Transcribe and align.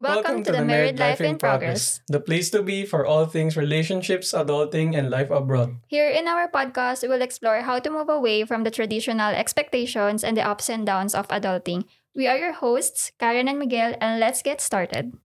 Welcome, 0.00 0.44
to, 0.44 0.52
the 0.52 0.64
Married 0.64 0.98
Life 0.98 1.20
in 1.20 1.38
Progress. 1.38 2.00
the 2.06 2.20
place 2.20 2.50
to 2.50 2.62
be 2.62 2.86
for 2.86 3.04
all 3.04 3.26
things 3.26 3.56
relationships, 3.56 4.30
adulting, 4.30 4.96
and 4.96 5.10
life 5.10 5.28
abroad. 5.30 5.82
Here 5.88 6.08
in 6.08 6.28
our 6.28 6.46
podcast, 6.46 7.02
we 7.02 7.08
will 7.08 7.22
explore 7.22 7.62
how 7.62 7.80
to 7.80 7.90
move 7.90 8.08
away 8.08 8.44
from 8.44 8.62
the 8.62 8.70
traditional 8.70 9.34
expectations 9.34 10.22
and 10.22 10.36
the 10.36 10.46
ups 10.46 10.70
and 10.70 10.86
downs 10.86 11.16
of 11.18 11.26
adulting. 11.28 11.82
We 12.14 12.28
are 12.28 12.38
your 12.38 12.54
hosts, 12.54 13.10
Karen 13.18 13.48
and 13.48 13.58
Miguel, 13.58 13.98
and 14.00 14.20
let's 14.20 14.40
get 14.40 14.60
started. 14.60 15.18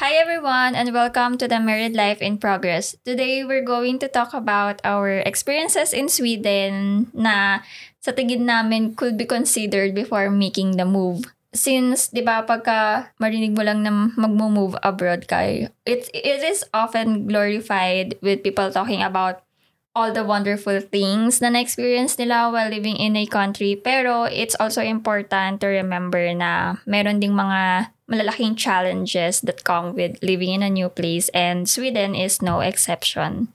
Hi 0.00 0.16
everyone 0.16 0.72
and 0.80 0.96
welcome 0.96 1.36
to 1.36 1.44
the 1.44 1.60
Married 1.60 1.92
Life 1.92 2.24
in 2.24 2.40
Progress. 2.40 2.96
Today 3.04 3.44
we're 3.44 3.60
going 3.60 4.00
to 4.00 4.08
talk 4.08 4.32
about 4.32 4.80
our 4.80 5.20
experiences 5.28 5.92
in 5.92 6.08
Sweden 6.08 7.12
na 7.12 7.60
sa 8.00 8.16
tingin 8.16 8.48
namin 8.48 8.96
could 8.96 9.20
be 9.20 9.28
considered 9.28 9.92
before 9.92 10.32
making 10.32 10.80
the 10.80 10.88
move. 10.88 11.28
Since, 11.52 12.16
di 12.16 12.24
ba, 12.24 12.48
pagka 12.48 13.12
marinig 13.20 13.52
mo 13.52 13.60
lang 13.60 13.84
na 13.84 13.92
magmo-move 14.16 14.80
abroad 14.80 15.28
ka, 15.28 15.68
it, 15.84 16.08
it 16.16 16.40
is 16.48 16.64
often 16.72 17.28
glorified 17.28 18.16
with 18.24 18.40
people 18.40 18.72
talking 18.72 19.04
about 19.04 19.44
all 19.92 20.16
the 20.16 20.24
wonderful 20.24 20.80
things 20.80 21.44
na 21.44 21.52
na-experience 21.52 22.16
nila 22.16 22.48
while 22.48 22.72
living 22.72 22.96
in 22.96 23.20
a 23.20 23.28
country. 23.28 23.76
Pero 23.76 24.24
it's 24.32 24.56
also 24.56 24.80
important 24.80 25.60
to 25.60 25.68
remember 25.68 26.24
na 26.32 26.80
meron 26.88 27.20
ding 27.20 27.36
mga 27.36 27.92
malalaking 28.10 28.58
challenges 28.58 29.38
that 29.46 29.62
come 29.62 29.94
with 29.94 30.18
living 30.20 30.50
in 30.50 30.66
a 30.66 30.68
new 30.68 30.90
place 30.90 31.30
and 31.30 31.70
Sweden 31.70 32.18
is 32.18 32.42
no 32.42 32.58
exception. 32.58 33.54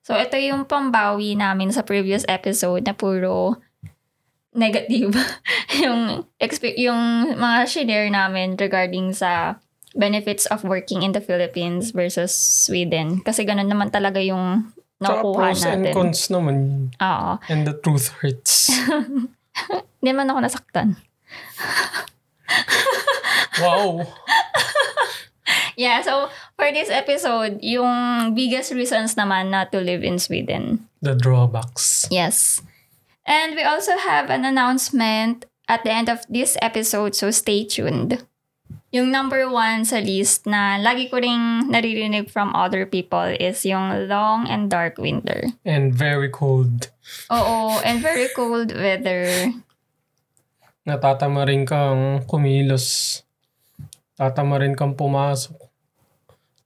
So 0.00 0.16
ito 0.16 0.40
yung 0.40 0.64
pambawi 0.64 1.36
namin 1.36 1.70
sa 1.70 1.84
previous 1.84 2.24
episode 2.24 2.88
na 2.88 2.96
puro 2.96 3.60
negative 4.56 5.12
yung 5.84 6.24
exp- 6.40 6.80
yung 6.80 7.36
mga 7.36 7.68
share 7.68 8.08
namin 8.08 8.56
regarding 8.56 9.12
sa 9.12 9.60
benefits 9.92 10.48
of 10.48 10.64
working 10.64 11.04
in 11.04 11.12
the 11.12 11.20
Philippines 11.20 11.92
versus 11.92 12.32
Sweden 12.32 13.20
kasi 13.20 13.44
ganun 13.44 13.68
naman 13.68 13.92
talaga 13.92 14.24
yung 14.24 14.72
nakuha 14.96 15.52
pros 15.52 15.60
natin. 15.60 15.84
and 15.84 15.92
cons 15.92 16.32
naman. 16.32 16.56
Oo. 16.96 17.36
And 17.52 17.68
the 17.68 17.76
truth 17.76 18.16
hurts. 18.20 18.72
Hindi 20.00 20.12
man 20.12 20.32
ako 20.32 20.40
nasaktan. 20.40 20.96
wow. 23.60 24.06
Yeah, 25.76 26.00
so 26.00 26.32
for 26.56 26.72
this 26.72 26.88
episode, 26.88 27.60
yung 27.60 28.32
biggest 28.32 28.72
reasons 28.72 29.14
naman 29.14 29.52
not 29.52 29.70
to 29.76 29.78
live 29.84 30.00
in 30.02 30.18
Sweden. 30.18 30.88
The 31.04 31.14
drawbacks. 31.14 32.08
Yes. 32.10 32.64
And 33.28 33.54
we 33.54 33.62
also 33.62 34.00
have 34.00 34.32
an 34.32 34.48
announcement 34.48 35.44
at 35.68 35.84
the 35.84 35.92
end 35.92 36.08
of 36.08 36.24
this 36.32 36.56
episode, 36.64 37.14
so 37.14 37.30
stay 37.30 37.68
tuned. 37.68 38.24
Yung 38.90 39.12
number 39.12 39.44
one 39.50 39.84
sa 39.84 40.00
list 40.00 40.48
na 40.48 40.80
lagi 40.80 41.12
ko 41.12 41.20
ring 41.20 41.68
naririnig 41.68 42.32
from 42.32 42.56
other 42.56 42.88
people 42.88 43.28
is 43.36 43.66
yung 43.68 44.08
long 44.08 44.48
and 44.48 44.72
dark 44.72 44.96
winter. 44.96 45.52
And 45.68 45.92
very 45.92 46.32
cold. 46.32 46.88
Oo, 47.28 47.76
and 47.84 48.00
very 48.00 48.32
cold 48.32 48.72
weather. 48.72 49.52
Natatama 50.88 51.44
rin 51.44 51.68
kang 51.68 52.24
kumilos. 52.24 53.25
Tatama 54.16 54.56
rin 54.56 54.72
kang 54.72 54.92
pumasok. 54.92 55.56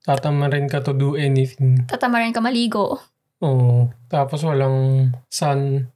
Tatama 0.01 0.47
rin 0.47 0.65
ka 0.65 0.79
to 0.79 0.91
do 0.91 1.13
anything. 1.13 1.83
Tatama 1.85 2.17
rin 2.17 2.31
ka 2.31 2.39
maligo. 2.39 2.97
Oo. 3.39 3.91
Tapos 4.07 4.41
walang 4.41 5.11
sun. 5.27 5.91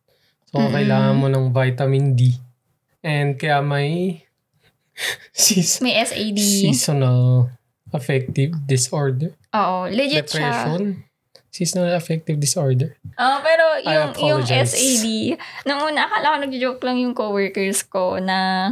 So, 0.46 0.60
Mm-mm. 0.60 0.72
kailangan 0.72 1.16
mo 1.16 1.28
ng 1.28 1.50
vitamin 1.50 2.14
D. 2.14 2.36
And 3.02 3.34
kaya 3.36 3.60
may 3.60 4.22
seas- 5.34 5.80
May 5.80 5.96
SAD. 5.98 6.38
seasonal 6.38 7.50
affective 7.90 8.54
disorder. 8.66 9.34
Oo, 9.52 9.88
legit 9.88 10.28
siya. 10.28 10.52
Depression. 10.68 10.84
Seasonal 11.50 11.96
affective 11.96 12.36
disorder. 12.36 13.00
Oh, 13.16 13.40
pero 13.40 13.64
yung 13.82 14.12
yung. 14.20 14.44
SAD, 14.44 15.40
nung 15.64 15.88
una 15.88 16.04
akala 16.04 16.36
ko 16.36 16.44
nagjo-joke 16.44 16.84
lang 16.84 17.00
yung 17.00 17.16
coworkers 17.16 17.80
ko 17.82 18.20
na 18.20 18.72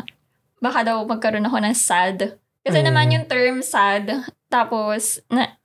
baka 0.60 0.84
daw 0.84 1.00
magkaroon 1.02 1.48
ako 1.48 1.58
ng 1.60 1.72
SAD. 1.74 2.36
Kasi 2.64 2.80
Mm. 2.80 2.86
naman 2.88 3.12
yung 3.12 3.26
term 3.28 3.60
SAD, 3.60 4.24
tapos 4.48 5.20
na 5.28 5.60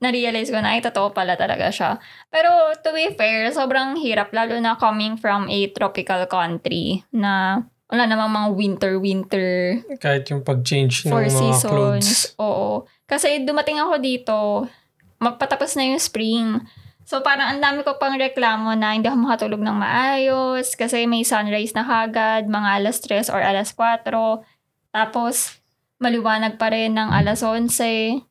na-realize 0.00 0.48
ko 0.48 0.56
na 0.56 0.72
ay 0.72 0.80
totoo 0.80 1.12
pala 1.12 1.36
talaga 1.36 1.68
siya. 1.68 2.00
Pero 2.32 2.48
to 2.80 2.88
be 2.90 3.12
fair, 3.12 3.52
sobrang 3.52 4.00
hirap 4.00 4.32
lalo 4.32 4.56
na 4.56 4.72
coming 4.74 5.20
from 5.20 5.44
a 5.46 5.68
tropical 5.68 6.24
country 6.24 7.04
na 7.12 7.60
wala 7.84 8.08
namang 8.08 8.32
mga 8.32 8.48
winter-winter 8.56 9.50
Kahit 10.00 10.24
yung 10.32 10.40
pag-change 10.40 11.04
ng 11.04 11.12
four 11.12 11.20
mga 11.20 11.36
clothes. 11.36 11.60
seasons. 11.60 12.08
Oo. 12.40 12.88
Kasi 13.04 13.44
dumating 13.44 13.76
ako 13.76 13.94
dito, 14.00 14.36
magpatapos 15.20 15.76
na 15.76 15.84
yung 15.84 16.00
spring. 16.00 16.64
So 17.04 17.20
parang 17.20 17.52
ang 17.52 17.60
dami 17.60 17.84
ko 17.84 18.00
pang 18.00 18.16
reklamo 18.16 18.72
na 18.72 18.96
hindi 18.96 19.04
ako 19.04 19.20
makatulog 19.20 19.60
ng 19.60 19.76
maayos 19.76 20.72
kasi 20.78 21.04
may 21.04 21.28
sunrise 21.28 21.76
na 21.76 21.84
kagad, 21.84 22.48
mga 22.48 22.68
alas 22.80 23.04
3 23.04 23.28
or 23.28 23.44
alas 23.44 23.76
4. 23.76 24.40
Tapos 24.88 25.59
maliwanag 26.00 26.56
pa 26.56 26.72
rin 26.72 26.96
ng 26.96 27.12
alas 27.12 27.44
11. 27.44 28.24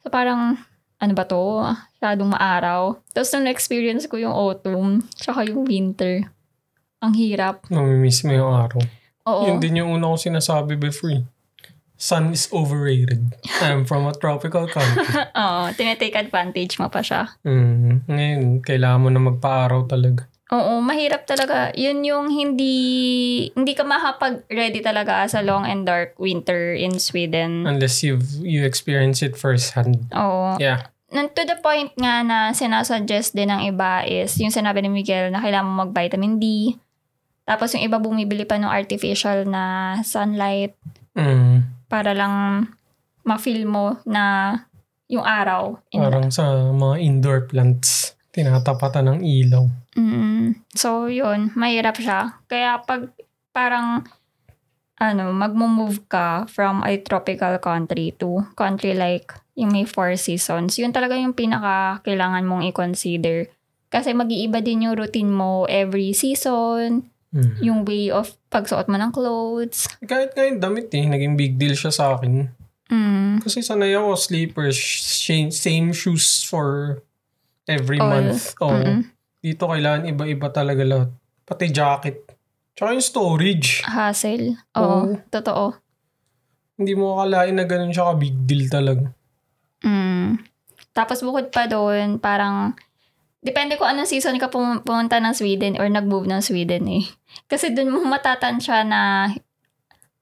So 0.00 0.08
parang, 0.08 0.56
ano 0.98 1.12
ba 1.12 1.24
to? 1.28 1.60
Masyadong 2.00 2.32
maaraw. 2.32 2.96
Tapos 3.12 3.30
nung 3.36 3.46
experience 3.46 4.08
ko 4.08 4.16
yung 4.16 4.32
autumn, 4.32 5.04
tsaka 5.14 5.44
yung 5.44 5.68
winter. 5.68 6.24
Ang 7.04 7.12
hirap. 7.20 7.68
Namimiss 7.68 8.24
mo 8.24 8.32
yung 8.32 8.52
araw. 8.56 8.80
Oo. 9.28 9.44
Yun 9.48 9.60
din 9.60 9.84
yung 9.84 9.92
una 9.92 10.08
ko 10.08 10.16
sinasabi 10.16 10.80
before. 10.80 11.20
eh. 11.20 11.24
Sun 11.94 12.34
is 12.34 12.50
overrated. 12.50 13.38
I'm 13.62 13.86
from 13.86 14.04
a 14.04 14.12
tropical 14.12 14.66
country. 14.66 15.04
Oo, 15.40 15.70
tinetake 15.72 16.18
advantage 16.18 16.76
mo 16.76 16.90
pa 16.90 17.00
siya. 17.00 17.32
Mm, 17.46 18.04
ngayon, 18.10 18.42
kailangan 18.60 19.00
mo 19.00 19.08
na 19.08 19.20
magpa-araw 19.22 19.86
talaga. 19.86 20.26
Oo, 20.52 20.84
mahirap 20.84 21.24
talaga. 21.24 21.72
Yun 21.72 22.04
yung 22.04 22.26
hindi 22.28 22.74
hindi 23.56 23.72
ka 23.72 23.80
makapag-ready 23.80 24.84
talaga 24.84 25.24
sa 25.24 25.40
long 25.40 25.64
and 25.64 25.88
dark 25.88 26.12
winter 26.20 26.76
in 26.76 27.00
Sweden. 27.00 27.64
Unless 27.64 28.04
you've 28.04 28.28
you 28.44 28.68
experience 28.68 29.24
it 29.24 29.40
firsthand. 29.40 30.04
Oo. 30.12 30.60
Yeah. 30.60 30.84
Nan- 31.08 31.32
To 31.32 31.48
the 31.48 31.56
point 31.56 31.96
nga 31.96 32.20
na 32.20 32.52
sinasuggest 32.52 33.32
din 33.32 33.48
ng 33.48 33.72
iba 33.72 34.04
is 34.04 34.36
yung 34.36 34.52
sinabi 34.52 34.84
ni 34.84 34.92
Miguel 34.92 35.32
na 35.32 35.40
kailangan 35.40 35.64
mo 35.64 35.88
mag-vitamin 35.88 36.36
D. 36.36 36.76
Tapos 37.44 37.72
yung 37.72 37.84
iba 37.84 37.96
bumibili 37.96 38.44
pa 38.44 38.60
ng 38.60 38.68
artificial 38.68 39.48
na 39.48 39.96
sunlight 40.00 40.76
Mm, 41.14 41.62
para 41.86 42.10
lang 42.10 42.66
ma-feel 43.22 43.64
mo 43.64 44.02
na 44.02 44.50
yung 45.06 45.22
araw. 45.22 45.78
Parang 45.94 46.26
sa 46.34 46.74
mga 46.74 46.96
indoor 46.98 47.46
plants, 47.46 48.18
tinatapatan 48.34 49.06
ng 49.06 49.18
ilaw. 49.22 49.62
Mm. 49.94 50.58
So, 50.74 51.06
yun. 51.06 51.54
Mahirap 51.54 51.98
siya. 51.98 52.38
Kaya 52.46 52.82
pag 52.82 53.10
parang 53.54 54.02
ano, 54.98 55.34
magmo-move 55.34 56.06
ka 56.06 56.46
from 56.46 56.82
a 56.86 56.94
tropical 57.02 57.58
country 57.58 58.14
to 58.18 58.42
country 58.54 58.94
like 58.94 59.34
yung 59.54 59.70
may 59.70 59.86
four 59.86 60.14
seasons, 60.18 60.78
yun 60.78 60.90
talaga 60.90 61.14
yung 61.14 61.34
pinaka 61.34 62.02
kailangan 62.02 62.46
mong 62.46 62.66
i-consider. 62.70 63.46
Kasi 63.90 64.10
mag-iiba 64.10 64.58
din 64.58 64.90
yung 64.90 64.98
routine 64.98 65.30
mo 65.30 65.66
every 65.70 66.10
season, 66.14 67.10
Mm. 67.34 67.58
yung 67.58 67.78
way 67.82 68.14
of 68.14 68.30
pagsuot 68.46 68.86
mo 68.86 68.94
ng 68.94 69.10
clothes. 69.10 69.90
Kahit 70.06 70.38
ngayon 70.38 70.62
damit 70.62 70.86
eh, 70.94 71.02
naging 71.02 71.34
big 71.34 71.58
deal 71.58 71.74
siya 71.74 71.90
sa 71.90 72.14
akin. 72.14 72.46
Mm. 72.86 73.42
Kasi 73.42 73.58
sanay 73.58 73.98
ako, 73.98 74.14
sleepers, 74.14 74.78
same 75.50 75.90
shoes 75.90 76.46
for 76.46 76.98
every 77.66 77.98
All. 77.98 78.06
month. 78.06 78.54
Oh, 78.62 78.70
Mm-mm. 78.70 79.10
Dito 79.44 79.68
kailangan 79.68 80.08
iba-iba 80.08 80.48
talaga 80.48 80.80
lahat. 80.80 81.12
Pati 81.44 81.68
jacket. 81.68 82.32
Tsaka 82.72 82.96
yung 82.96 83.04
storage. 83.04 83.84
Hassle. 83.84 84.56
Oo, 84.72 85.12
Oo. 85.12 85.20
totoo. 85.28 85.76
Hindi 86.80 86.96
mo 86.96 87.20
akalain 87.20 87.52
na 87.52 87.68
ganun 87.68 87.92
siya 87.92 88.08
ka 88.08 88.14
big 88.16 88.48
deal 88.48 88.64
talaga. 88.72 89.12
Mm. 89.84 90.40
Tapos 90.96 91.20
bukod 91.20 91.52
pa 91.52 91.68
doon, 91.68 92.16
parang 92.16 92.72
depende 93.44 93.76
kung 93.76 93.92
anong 93.92 94.08
season 94.08 94.40
ka 94.40 94.48
pum- 94.48 94.80
pumunta 94.80 95.20
ng 95.20 95.36
Sweden 95.36 95.76
or 95.76 95.86
nag-move 95.92 96.24
ng 96.24 96.40
Sweden 96.40 96.88
eh. 96.88 97.04
Kasi 97.46 97.76
doon 97.76 97.92
mo 97.92 98.00
matatansya 98.08 98.82
na 98.82 99.28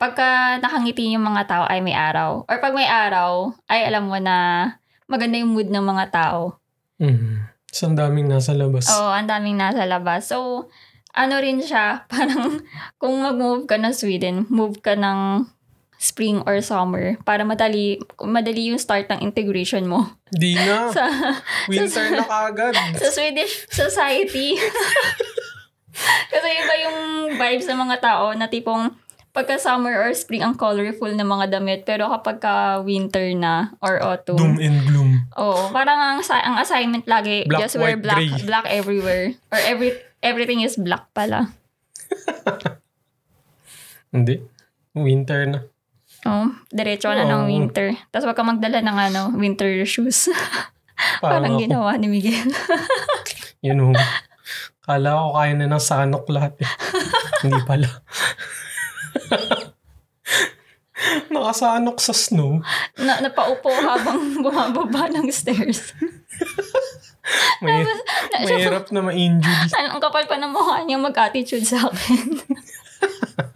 pagka 0.02 0.58
nakangiti 0.58 1.14
yung 1.14 1.22
mga 1.22 1.46
tao 1.46 1.64
ay 1.70 1.78
may 1.78 1.94
araw. 1.94 2.42
Or 2.50 2.58
pag 2.58 2.74
may 2.74 2.90
araw, 2.90 3.54
ay 3.70 3.86
alam 3.86 4.10
mo 4.10 4.18
na 4.18 4.66
maganda 5.06 5.38
yung 5.38 5.54
mood 5.54 5.70
ng 5.70 5.84
mga 5.86 6.04
tao. 6.10 6.58
Mm. 6.98 7.31
So, 7.72 7.88
ang 7.88 7.96
daming 7.96 8.28
nasa 8.28 8.52
labas. 8.52 8.84
Oo, 8.92 9.08
ang 9.08 9.24
daming 9.24 9.56
nasa 9.56 9.88
labas. 9.88 10.28
So, 10.28 10.68
ano 11.16 11.34
rin 11.40 11.64
siya, 11.64 12.04
parang 12.12 12.60
kung 13.00 13.16
mag-move 13.24 13.64
ka 13.64 13.80
ng 13.80 13.96
Sweden, 13.96 14.44
move 14.52 14.84
ka 14.84 14.92
ng 14.92 15.48
spring 16.02 16.42
or 16.50 16.58
summer 16.58 17.14
para 17.22 17.46
madali 17.46 17.94
madali 18.26 18.74
yung 18.74 18.80
start 18.82 19.06
ng 19.06 19.22
integration 19.22 19.86
mo 19.86 20.18
Di 20.34 20.58
na. 20.58 20.90
sa 20.98 21.06
Winter 21.70 22.18
na 22.18 22.26
kagad. 22.26 22.74
sa 22.98 23.06
Swedish 23.06 23.70
society. 23.70 24.58
Kasi 26.32 26.48
iba 26.48 26.74
yung 26.90 26.98
vibes 27.38 27.70
ng 27.70 27.78
mga 27.78 28.02
tao 28.02 28.34
na 28.34 28.50
tipong 28.50 28.90
pagka 29.32 29.56
summer 29.56 29.96
or 29.96 30.12
spring 30.12 30.44
ang 30.44 30.52
colorful 30.52 31.08
ng 31.08 31.24
mga 31.24 31.44
damit 31.50 31.80
pero 31.82 32.06
kapag 32.06 32.36
ka 32.38 32.54
winter 32.80 33.32
na 33.32 33.72
or 33.80 33.96
autumn 33.98 34.36
Doom 34.36 34.56
and 34.60 34.78
gloom. 34.84 35.10
Oo, 35.34 35.72
parang 35.72 35.96
ang, 35.96 36.20
sa- 36.20 36.44
ang 36.44 36.60
assignment 36.60 37.04
lagi, 37.08 37.42
Black, 37.48 37.60
just 37.64 37.76
wear 37.76 37.96
white, 37.96 38.04
black, 38.04 38.20
gray. 38.20 38.30
black 38.44 38.66
everywhere. 38.68 39.32
Or 39.48 39.58
every 39.58 39.96
everything 40.20 40.60
is 40.60 40.76
black 40.76 41.08
pala. 41.10 41.50
Hindi. 44.12 44.44
Winter 44.92 45.40
na. 45.48 45.60
Oo, 46.22 46.52
diretso 46.68 47.08
na 47.10 47.24
ng 47.24 47.44
Oo. 47.44 47.48
winter. 47.48 47.96
Tapos 48.12 48.28
wag 48.28 48.36
ka 48.36 48.44
magdala 48.44 48.84
ng 48.84 48.96
ano, 49.10 49.22
winter 49.34 49.82
shoes. 49.88 50.28
parang 51.24 51.48
Parang 51.48 51.52
ako. 51.56 51.62
ginawa 51.64 51.90
ni 51.96 52.06
Miguel. 52.06 52.46
You 53.62 53.72
know. 53.72 53.94
Kala 54.82 55.14
ko 55.14 55.26
kaya 55.32 55.54
na 55.54 55.70
ng 55.70 55.78
sanok 55.78 56.26
lahat 56.26 56.58
eh. 56.58 56.66
Hindi 57.46 57.62
pala. 57.62 57.86
Nakasanok 61.42 61.98
sa 61.98 62.14
snow. 62.14 62.62
na, 63.02 63.18
napaupo 63.18 63.66
habang 63.66 64.30
bumababa 64.46 65.10
ng 65.10 65.26
stairs. 65.34 65.90
May, 67.62 67.82
mahirap 68.46 68.94
na 68.94 69.02
ma-injury. 69.02 69.50
Ang 69.74 69.98
kapal 69.98 70.30
pa 70.30 70.38
ng 70.38 70.54
mukha 70.54 70.86
niya 70.86 71.02
mag-attitude 71.02 71.66
sa 71.66 71.90
akin. 71.90 72.38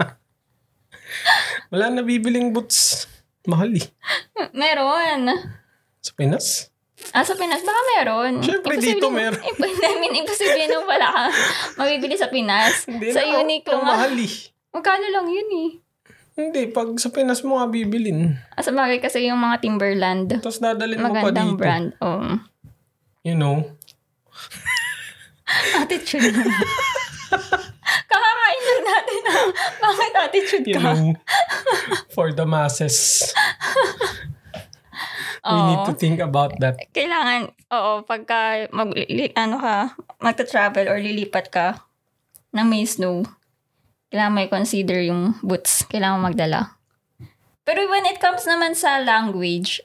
Wala 1.71 1.95
na 1.95 2.03
bibiling 2.03 2.51
boots. 2.51 3.07
Mahal 3.47 3.79
eh. 3.79 3.87
meron. 4.51 5.31
Sa 6.03 6.11
Pinas? 6.19 6.75
Ah, 7.15 7.23
sa 7.23 7.39
Pinas, 7.39 7.63
baka 7.63 7.81
meron. 7.95 8.43
Siyempre, 8.43 8.83
dito 8.83 9.11
meron. 9.15 9.39
I 9.39 9.95
mean, 10.03 10.27
imposible 10.27 10.67
nung 10.71 10.91
wala 10.91 11.07
ka 11.07 11.25
mabibili 11.79 12.19
sa 12.19 12.27
Pinas. 12.27 12.87
Hindi 12.91 13.15
sa 13.15 13.23
na. 13.23 13.47
Uniqlo 13.47 13.79
ang 13.79 13.87
mahal 13.87 14.15
eh. 14.19 14.35
Magkano 14.75 15.07
lang 15.07 15.27
yun 15.31 15.51
eh. 15.71 15.71
Hindi, 16.37 16.69
pag 16.69 16.93
sa 17.01 17.09
Pinas 17.09 17.41
mo 17.41 17.57
nga 17.57 17.65
bibilin. 17.65 18.37
Ah, 18.53 18.61
sa 18.61 18.69
bagay 18.69 19.01
kasi 19.01 19.25
yung 19.25 19.41
mga 19.41 19.57
Timberland. 19.59 20.29
Tapos 20.37 20.61
dadalhin 20.61 21.01
mo 21.01 21.09
pa 21.09 21.25
Magandang 21.25 21.57
dito. 21.57 21.59
brand. 21.59 21.89
Oh. 21.99 22.37
You 23.25 23.33
know. 23.33 23.65
Attitude 25.81 26.37
mo. 26.37 26.45
Kakakain 28.05 28.63
lang 28.63 28.83
natin 28.85 29.19
na 29.23 29.33
bakit 29.81 30.13
attitude 30.15 30.67
You 30.67 30.77
ka? 30.77 30.93
know. 30.93 31.17
For 32.13 32.31
the 32.31 32.45
masses. 32.45 33.25
We 35.47 35.61
need 35.63 35.81
Oo. 35.81 35.89
to 35.89 35.95
think 35.95 36.19
about 36.19 36.59
that. 36.59 36.75
Kailangan, 36.91 37.55
oo, 37.71 38.03
pagka 38.03 38.67
mag, 38.75 38.91
li, 38.93 39.31
ano 39.33 39.57
ka, 39.57 39.95
magta-travel 40.19 40.91
or 40.91 40.99
lilipat 40.99 41.49
ka 41.49 41.87
na 42.51 42.61
may 42.61 42.83
snow, 42.83 43.23
kailangan 44.11 44.35
may 44.35 44.49
consider 44.49 45.03
yung 45.03 45.35
boots. 45.43 45.83
Kailangan 45.91 46.23
magdala. 46.23 46.79
Pero 47.67 47.83
when 47.91 48.07
it 48.07 48.23
comes 48.23 48.47
naman 48.47 48.79
sa 48.79 49.03
language, 49.03 49.83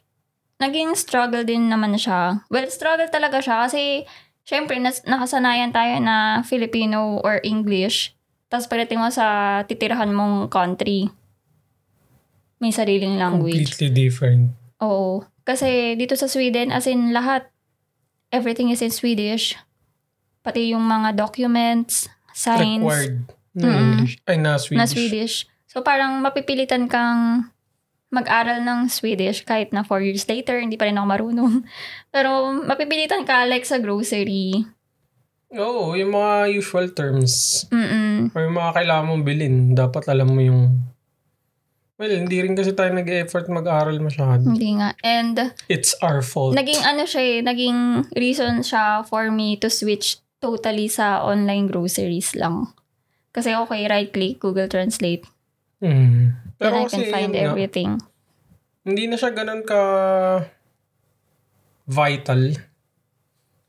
naging 0.62 0.94
struggle 0.94 1.42
din 1.42 1.66
naman 1.66 1.98
siya. 1.98 2.46
Well, 2.54 2.70
struggle 2.70 3.10
talaga 3.10 3.42
siya 3.42 3.66
kasi 3.66 4.06
syempre 4.46 4.78
nas, 4.78 5.02
nakasanayan 5.10 5.74
tayo 5.74 5.98
na 5.98 6.46
Filipino 6.46 7.18
or 7.26 7.42
English. 7.42 8.14
Tapos 8.54 8.70
pagdating 8.70 9.02
mo 9.02 9.10
sa 9.10 9.60
titirahan 9.66 10.14
mong 10.14 10.54
country, 10.54 11.10
may 12.62 12.70
sariling 12.70 13.18
language. 13.18 13.74
Completely 13.74 13.90
different. 13.90 14.54
Oo. 14.86 15.26
Kasi 15.42 15.98
dito 15.98 16.14
sa 16.14 16.30
Sweden, 16.30 16.70
as 16.70 16.86
in 16.86 17.10
lahat, 17.10 17.50
everything 18.30 18.70
is 18.70 18.86
in 18.86 18.94
Swedish. 18.94 19.58
Pati 20.46 20.78
yung 20.78 20.86
mga 20.86 21.18
documents, 21.18 22.06
signs, 22.38 22.86
Required 22.86 23.41
na 23.54 23.68
Mm-mm. 23.68 23.82
English. 24.00 24.14
Ay, 24.24 24.38
na 24.38 24.56
Swedish. 24.56 24.80
na 24.80 24.86
Swedish. 24.88 25.36
So 25.68 25.80
parang 25.82 26.20
mapipilitan 26.20 26.88
kang 26.88 27.48
mag-aral 28.12 28.60
ng 28.60 28.92
Swedish 28.92 29.48
kahit 29.48 29.72
na 29.72 29.88
four 29.88 30.04
years 30.04 30.28
later, 30.28 30.60
hindi 30.60 30.76
pa 30.76 30.84
rin 30.84 31.00
ako 31.00 31.08
marunong. 31.08 31.54
Pero 32.14 32.52
mapipilitan 32.52 33.24
ka 33.24 33.48
like 33.48 33.64
sa 33.64 33.80
grocery. 33.80 34.68
Oo, 35.52 35.96
yung 35.96 36.16
mga 36.16 36.52
usual 36.54 36.92
terms. 36.92 37.64
Mm-mm. 37.68 38.32
Or 38.32 38.44
yung 38.44 38.56
mga 38.56 38.72
kailangan 38.72 39.08
mong 39.08 39.24
bilhin. 39.24 39.56
Dapat 39.76 40.08
alam 40.08 40.32
mo 40.32 40.40
yung... 40.40 40.80
Well, 41.96 42.18
hindi 42.18 42.42
rin 42.42 42.58
kasi 42.58 42.74
tayo 42.74 42.90
nag-effort 42.92 43.46
mag-aral 43.46 44.00
masyado. 44.02 44.42
Hindi 44.42 44.74
nga. 44.76 44.96
And 45.06 45.54
It's 45.70 45.94
our 46.02 46.24
fault. 46.26 46.58
naging 46.58 46.82
ano 46.82 47.06
siya 47.06 47.22
eh, 47.22 47.38
naging 47.46 48.10
reason 48.18 48.66
siya 48.66 49.06
for 49.06 49.30
me 49.30 49.54
to 49.62 49.70
switch 49.70 50.18
totally 50.42 50.90
sa 50.90 51.22
online 51.22 51.70
groceries 51.70 52.34
lang. 52.34 52.74
Kasi 53.32 53.56
okay, 53.56 53.88
right-click, 53.88 54.44
Google 54.44 54.68
Translate. 54.68 55.24
Mm. 55.80 56.36
Then 56.60 56.74
I 56.78 56.86
can 56.86 57.06
find 57.10 57.32
nga, 57.34 57.42
everything. 57.52 57.98
hindi 58.82 59.06
na 59.06 59.18
siya 59.18 59.34
ganun 59.34 59.66
ka 59.66 59.82
vital. 61.90 62.58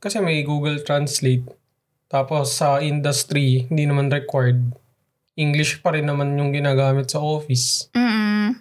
Kasi 0.03 0.19
may 0.19 0.43
Google 0.43 0.83
Translate. 0.83 1.47
Tapos 2.13 2.53
sa 2.53 2.83
industry, 2.85 3.71
hindi 3.71 3.89
naman 3.89 4.13
required. 4.13 4.77
English 5.39 5.81
pa 5.81 5.97
rin 5.97 6.05
naman 6.05 6.37
yung 6.37 6.53
ginagamit 6.53 7.09
sa 7.09 7.25
office. 7.25 7.89
Mm-mm. 7.97 8.61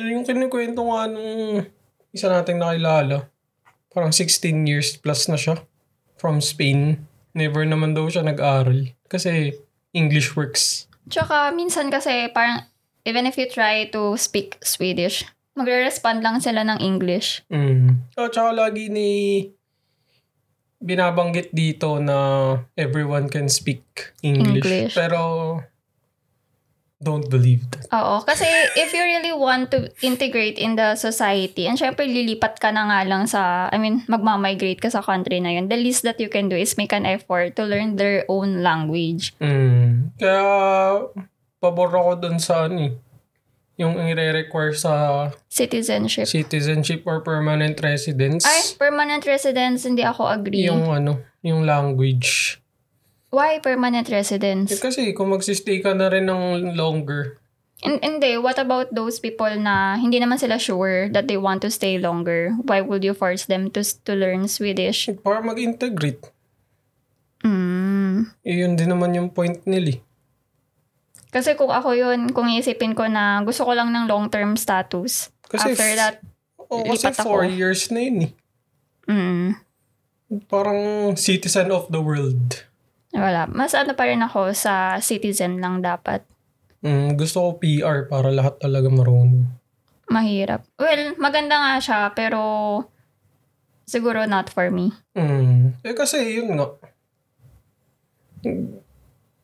Yun 0.00 0.16
yung 0.16 0.24
kinikwento 0.24 0.80
nga 0.80 1.04
nung 1.04 1.68
isa 2.14 2.32
nating 2.32 2.56
nakilala. 2.56 3.28
Parang 3.92 4.14
16 4.14 4.64
years 4.64 4.96
plus 4.96 5.28
na 5.28 5.36
siya. 5.36 5.60
From 6.16 6.40
Spain. 6.40 7.04
Never 7.36 7.68
naman 7.68 7.92
daw 7.92 8.08
siya 8.08 8.24
nag-aral. 8.24 8.88
Kasi 9.10 9.52
English 9.92 10.34
works. 10.38 10.86
Tsaka 11.10 11.50
minsan 11.50 11.90
kasi 11.90 12.30
parang 12.30 12.66
even 13.04 13.26
if 13.26 13.34
you 13.40 13.48
try 13.48 13.88
to 13.90 14.14
speak 14.14 14.60
Swedish, 14.62 15.26
magre-respond 15.58 16.22
lang 16.22 16.38
sila 16.38 16.62
ng 16.66 16.78
English. 16.78 17.42
Mm. 17.50 18.06
Oh, 18.16 18.28
tsaka 18.30 18.54
lagi 18.54 18.88
ni 18.88 19.10
binabanggit 20.80 21.52
dito 21.52 22.00
na 22.00 22.56
everyone 22.72 23.28
can 23.28 23.52
speak 23.52 23.84
English. 24.24 24.64
English. 24.64 24.94
Pero 24.96 25.20
don't 27.00 27.32
believe 27.32 27.64
that. 27.72 27.88
Oo, 27.96 28.20
kasi 28.22 28.44
if 28.76 28.92
you 28.92 29.00
really 29.00 29.32
want 29.32 29.72
to 29.72 29.88
integrate 30.04 30.60
in 30.60 30.76
the 30.76 30.94
society, 31.00 31.64
and 31.64 31.80
syempre 31.80 32.04
lilipat 32.04 32.60
ka 32.60 32.68
na 32.68 32.84
nga 32.92 33.00
lang 33.08 33.24
sa, 33.24 33.72
I 33.72 33.80
mean, 33.80 34.04
magmamigrate 34.04 34.84
ka 34.84 34.92
sa 34.92 35.00
country 35.00 35.40
na 35.40 35.56
yun, 35.56 35.72
the 35.72 35.80
least 35.80 36.04
that 36.04 36.20
you 36.20 36.28
can 36.28 36.52
do 36.52 36.56
is 36.60 36.76
make 36.76 36.92
an 36.92 37.08
effort 37.08 37.56
to 37.56 37.64
learn 37.64 37.96
their 37.96 38.28
own 38.28 38.60
language. 38.60 39.32
Mm. 39.40 40.12
Kaya 40.20 40.44
pabor 41.56 41.88
ako 41.88 42.12
dun 42.20 42.36
sa 42.36 42.68
ano 42.68 42.92
eh, 42.92 42.92
yung 43.80 43.96
i-require 43.96 44.76
sa 44.76 44.92
Citizenship. 45.48 46.28
citizenship 46.28 47.00
or 47.08 47.24
permanent 47.24 47.80
residence. 47.80 48.44
Ay, 48.44 48.76
permanent 48.76 49.24
residence, 49.24 49.88
hindi 49.88 50.04
ako 50.04 50.28
agree. 50.28 50.68
Yung 50.68 50.84
ano, 50.84 51.24
yung 51.40 51.64
language. 51.64 52.60
Why 53.30 53.58
permanent 53.58 54.10
Eh, 54.10 54.14
residence? 54.18 54.74
kasi 54.78 55.14
kung 55.14 55.30
magsistay 55.30 55.78
ka 55.78 55.94
na 55.94 56.10
rin 56.10 56.26
ng 56.26 56.74
longer, 56.74 57.38
And, 57.80 57.96
hindi, 58.04 58.36
what 58.36 58.60
about 58.60 58.92
those 58.92 59.16
people 59.16 59.48
na 59.56 59.96
hindi 59.96 60.20
naman 60.20 60.36
sila 60.36 60.60
sure 60.60 61.08
that 61.16 61.32
they 61.32 61.40
want 61.40 61.64
to 61.64 61.72
stay 61.72 61.96
longer? 61.96 62.52
Why 62.68 62.84
would 62.84 63.00
you 63.00 63.16
force 63.16 63.48
them 63.48 63.72
to 63.72 63.80
to 64.04 64.12
learn 64.12 64.44
Swedish? 64.52 65.08
para 65.24 65.40
mag-integrate. 65.40 66.20
Mm. 67.40 68.28
Eh, 68.44 68.60
yun 68.60 68.76
din 68.76 68.92
naman 68.92 69.16
yung 69.16 69.32
point 69.32 69.64
nila 69.64 69.96
eh. 69.96 70.00
Kasi 71.32 71.56
kung 71.56 71.72
ako 71.72 71.96
yun, 71.96 72.28
kung 72.36 72.52
iisipin 72.52 72.92
ko 72.92 73.08
na 73.08 73.40
gusto 73.48 73.64
ko 73.64 73.72
lang 73.72 73.88
ng 73.88 74.04
long-term 74.12 74.60
status. 74.60 75.32
Kasi 75.48 75.72
After 75.72 75.90
that, 75.96 76.14
Oo, 76.60 76.84
kasi 76.84 77.08
ako. 77.08 77.22
four 77.24 77.48
years 77.48 77.88
na 77.88 78.00
yun 78.04 78.18
eh. 78.28 78.32
mm, 79.08 79.56
Parang 80.52 81.14
citizen 81.16 81.72
of 81.72 81.88
the 81.88 82.02
world. 82.04 82.68
Wala. 83.14 83.50
Mas 83.50 83.74
ano 83.74 83.94
pa 83.98 84.06
rin 84.06 84.22
ako 84.22 84.54
sa 84.54 84.98
citizen 85.02 85.58
lang 85.58 85.82
dapat. 85.82 86.22
Mm, 86.80 87.18
gusto 87.18 87.44
ko 87.44 87.48
PR 87.60 88.08
para 88.08 88.32
lahat 88.32 88.56
talaga 88.62 88.88
marunong. 88.88 89.44
Mahirap. 90.10 90.66
Well, 90.80 91.14
maganda 91.20 91.54
nga 91.60 91.74
siya, 91.78 92.00
pero 92.16 92.40
siguro 93.86 94.26
not 94.26 94.50
for 94.50 94.70
me. 94.70 94.94
Mm. 95.14 95.78
Eh 95.82 95.94
kasi 95.94 96.40
yun 96.40 96.56
nga. 96.56 96.66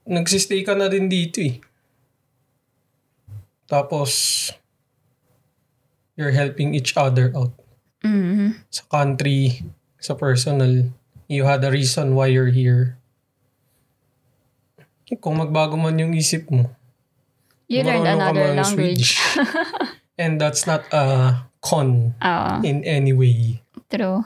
Nagsistay 0.06 0.62
ka 0.62 0.78
na 0.78 0.86
din 0.86 1.10
dito 1.10 1.42
eh. 1.42 1.58
Tapos, 3.66 4.46
you're 6.14 6.34
helping 6.34 6.74
each 6.74 6.94
other 6.94 7.34
out. 7.34 7.52
Mm. 8.06 8.62
Sa 8.70 8.86
country, 8.86 9.66
sa 9.98 10.14
personal. 10.14 10.94
You 11.26 11.44
had 11.44 11.66
a 11.66 11.74
reason 11.74 12.14
why 12.14 12.30
you're 12.30 12.54
here. 12.54 13.02
Kung 15.16 15.38
magbago 15.38 15.78
man 15.78 15.94
yung 15.94 16.12
isip 16.12 16.50
mo, 16.50 16.66
You 17.66 17.82
learned 17.82 18.06
another 18.06 18.54
language. 18.54 19.18
And 20.22 20.38
that's 20.38 20.64
not 20.64 20.86
a 20.90 21.34
con 21.58 22.14
Oo, 22.16 22.50
in 22.62 22.86
any 22.86 23.10
way. 23.10 23.62
true. 23.90 24.22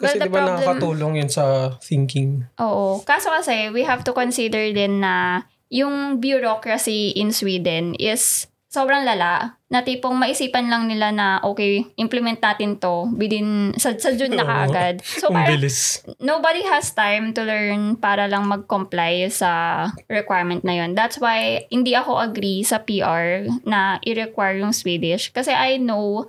Kasi 0.00 0.16
Well, 0.16 0.24
di 0.24 0.30
ba 0.30 0.38
problem- 0.40 0.50
nakakatulong 0.56 1.12
yun 1.20 1.28
sa 1.28 1.76
thinking? 1.78 2.46
Oo. 2.56 3.02
Kaso 3.02 3.28
kasi, 3.28 3.68
we 3.70 3.84
have 3.84 4.00
to 4.02 4.16
consider 4.16 4.72
din 4.72 5.04
na 5.04 5.44
yung 5.68 6.16
bureaucracy 6.16 7.12
in 7.12 7.34
Sweden 7.34 7.92
is 7.94 8.46
sobrang 8.76 9.08
lala. 9.08 9.56
Na 9.72 9.80
tipong 9.80 10.14
maisipan 10.14 10.68
lang 10.68 10.84
nila 10.84 11.08
na, 11.10 11.40
okay, 11.40 11.88
implement 11.96 12.38
natin 12.38 12.76
to 12.76 13.08
within, 13.16 13.72
sa, 13.80 13.96
sa 13.96 14.12
June 14.12 14.36
na 14.36 14.44
kaagad. 14.44 15.00
So, 15.18 15.32
Ang 15.32 15.40
parang 15.40 15.56
bilis. 15.56 16.04
nobody 16.20 16.60
has 16.68 16.92
time 16.92 17.32
to 17.32 17.42
learn 17.42 17.96
para 17.96 18.28
lang 18.28 18.44
mag-comply 18.44 19.32
sa 19.32 19.88
requirement 20.06 20.60
na 20.60 20.84
yun. 20.84 20.92
That's 20.92 21.16
why 21.16 21.64
hindi 21.72 21.96
ako 21.96 22.20
agree 22.20 22.60
sa 22.62 22.84
PR 22.84 23.48
na 23.64 23.96
i-require 24.04 24.60
yung 24.60 24.76
Swedish. 24.76 25.32
Kasi 25.32 25.50
I 25.50 25.80
know 25.80 26.28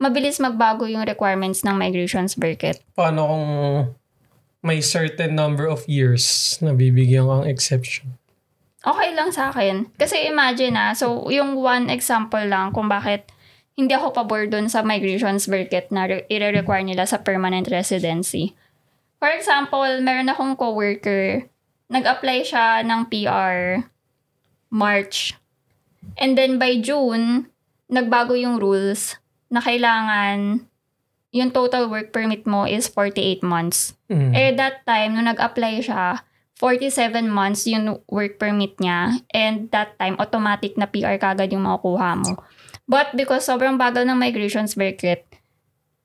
mabilis 0.00 0.40
magbago 0.40 0.88
yung 0.88 1.04
requirements 1.04 1.60
ng 1.66 1.76
migrations 1.76 2.38
bracket. 2.38 2.80
Paano 2.96 3.28
kung 3.28 3.46
may 4.64 4.80
certain 4.80 5.36
number 5.36 5.68
of 5.68 5.84
years 5.84 6.56
na 6.64 6.72
bibigyan 6.72 7.28
kang 7.28 7.44
exception? 7.44 8.19
Okay 8.80 9.12
lang 9.12 9.28
sa 9.28 9.52
akin. 9.52 9.92
Kasi 10.00 10.24
imagine 10.28 10.72
na, 10.72 10.96
so 10.96 11.28
yung 11.28 11.60
one 11.60 11.92
example 11.92 12.40
lang 12.40 12.72
kung 12.72 12.88
bakit 12.88 13.28
hindi 13.76 13.92
ako 13.92 14.12
pabor 14.12 14.48
dun 14.48 14.68
sa 14.72 14.80
migrations 14.80 15.48
bracket 15.48 15.92
na 15.92 16.08
re- 16.08 16.24
i-require 16.28 16.84
nila 16.84 17.04
sa 17.04 17.20
permanent 17.20 17.68
residency. 17.68 18.56
For 19.20 19.28
example, 19.28 20.00
meron 20.00 20.32
akong 20.32 20.56
coworker, 20.56 21.44
nag-apply 21.92 22.40
siya 22.44 22.80
ng 22.84 23.08
PR 23.12 23.84
March. 24.72 25.36
And 26.16 26.36
then 26.36 26.56
by 26.56 26.80
June, 26.80 27.52
nagbago 27.92 28.32
yung 28.32 28.56
rules 28.56 29.20
na 29.52 29.60
kailangan 29.60 30.64
yung 31.30 31.50
total 31.54 31.86
work 31.92 32.10
permit 32.10 32.48
mo 32.48 32.64
is 32.64 32.88
48 32.88 33.44
months. 33.44 33.94
Mm. 34.10 34.32
Eh, 34.34 34.50
that 34.56 34.82
time, 34.88 35.14
nung 35.14 35.28
nag-apply 35.28 35.84
siya, 35.84 36.24
47 36.60 37.32
months 37.32 37.64
yung 37.64 38.04
work 38.04 38.36
permit 38.36 38.76
niya. 38.76 39.16
And 39.32 39.72
that 39.72 39.96
time, 39.96 40.20
automatic 40.20 40.76
na 40.76 40.84
PR 40.84 41.16
kagad 41.16 41.56
yung 41.56 41.64
makukuha 41.64 42.20
mo. 42.20 42.44
But 42.84 43.16
because 43.16 43.48
sobrang 43.48 43.80
bagal 43.80 44.04
ng 44.04 44.20
migrations 44.20 44.76
bracket, 44.76 45.24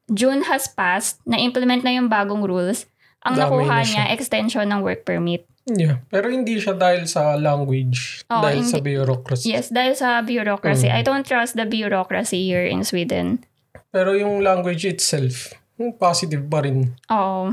June 0.07 0.47
has 0.47 0.71
passed, 0.71 1.19
na-implement 1.27 1.83
na 1.83 1.91
yung 1.91 2.07
bagong 2.07 2.47
rules. 2.47 2.87
Ang 3.27 3.35
Dami 3.35 3.43
nakuha 3.43 3.75
na 3.75 3.83
siya. 3.83 4.07
niya, 4.07 4.13
extension 4.15 4.65
ng 4.71 4.79
work 4.79 5.03
permit. 5.03 5.43
Yeah. 5.65 6.05
Pero 6.13 6.29
hindi 6.29 6.61
siya 6.61 6.77
dahil 6.77 7.09
sa 7.09 7.35
language. 7.35 8.23
Oo, 8.29 8.39
dahil 8.39 8.61
sa 8.63 8.79
hindi- 8.79 8.95
bureaucracy. 8.95 9.49
Yes, 9.49 9.73
dahil 9.73 9.97
sa 9.97 10.21
bureaucracy. 10.21 10.87
Mm. 10.87 10.95
I 10.95 11.01
don't 11.01 11.25
trust 11.25 11.57
the 11.57 11.65
bureaucracy 11.65 12.45
here 12.45 12.63
in 12.63 12.85
Sweden. 12.85 13.43
Pero 13.89 14.13
yung 14.13 14.45
language 14.45 14.85
itself, 14.85 15.57
hmm, 15.81 15.97
positive 15.97 16.45
pa 16.45 16.61
rin. 16.63 16.93
Oo. 17.09 17.49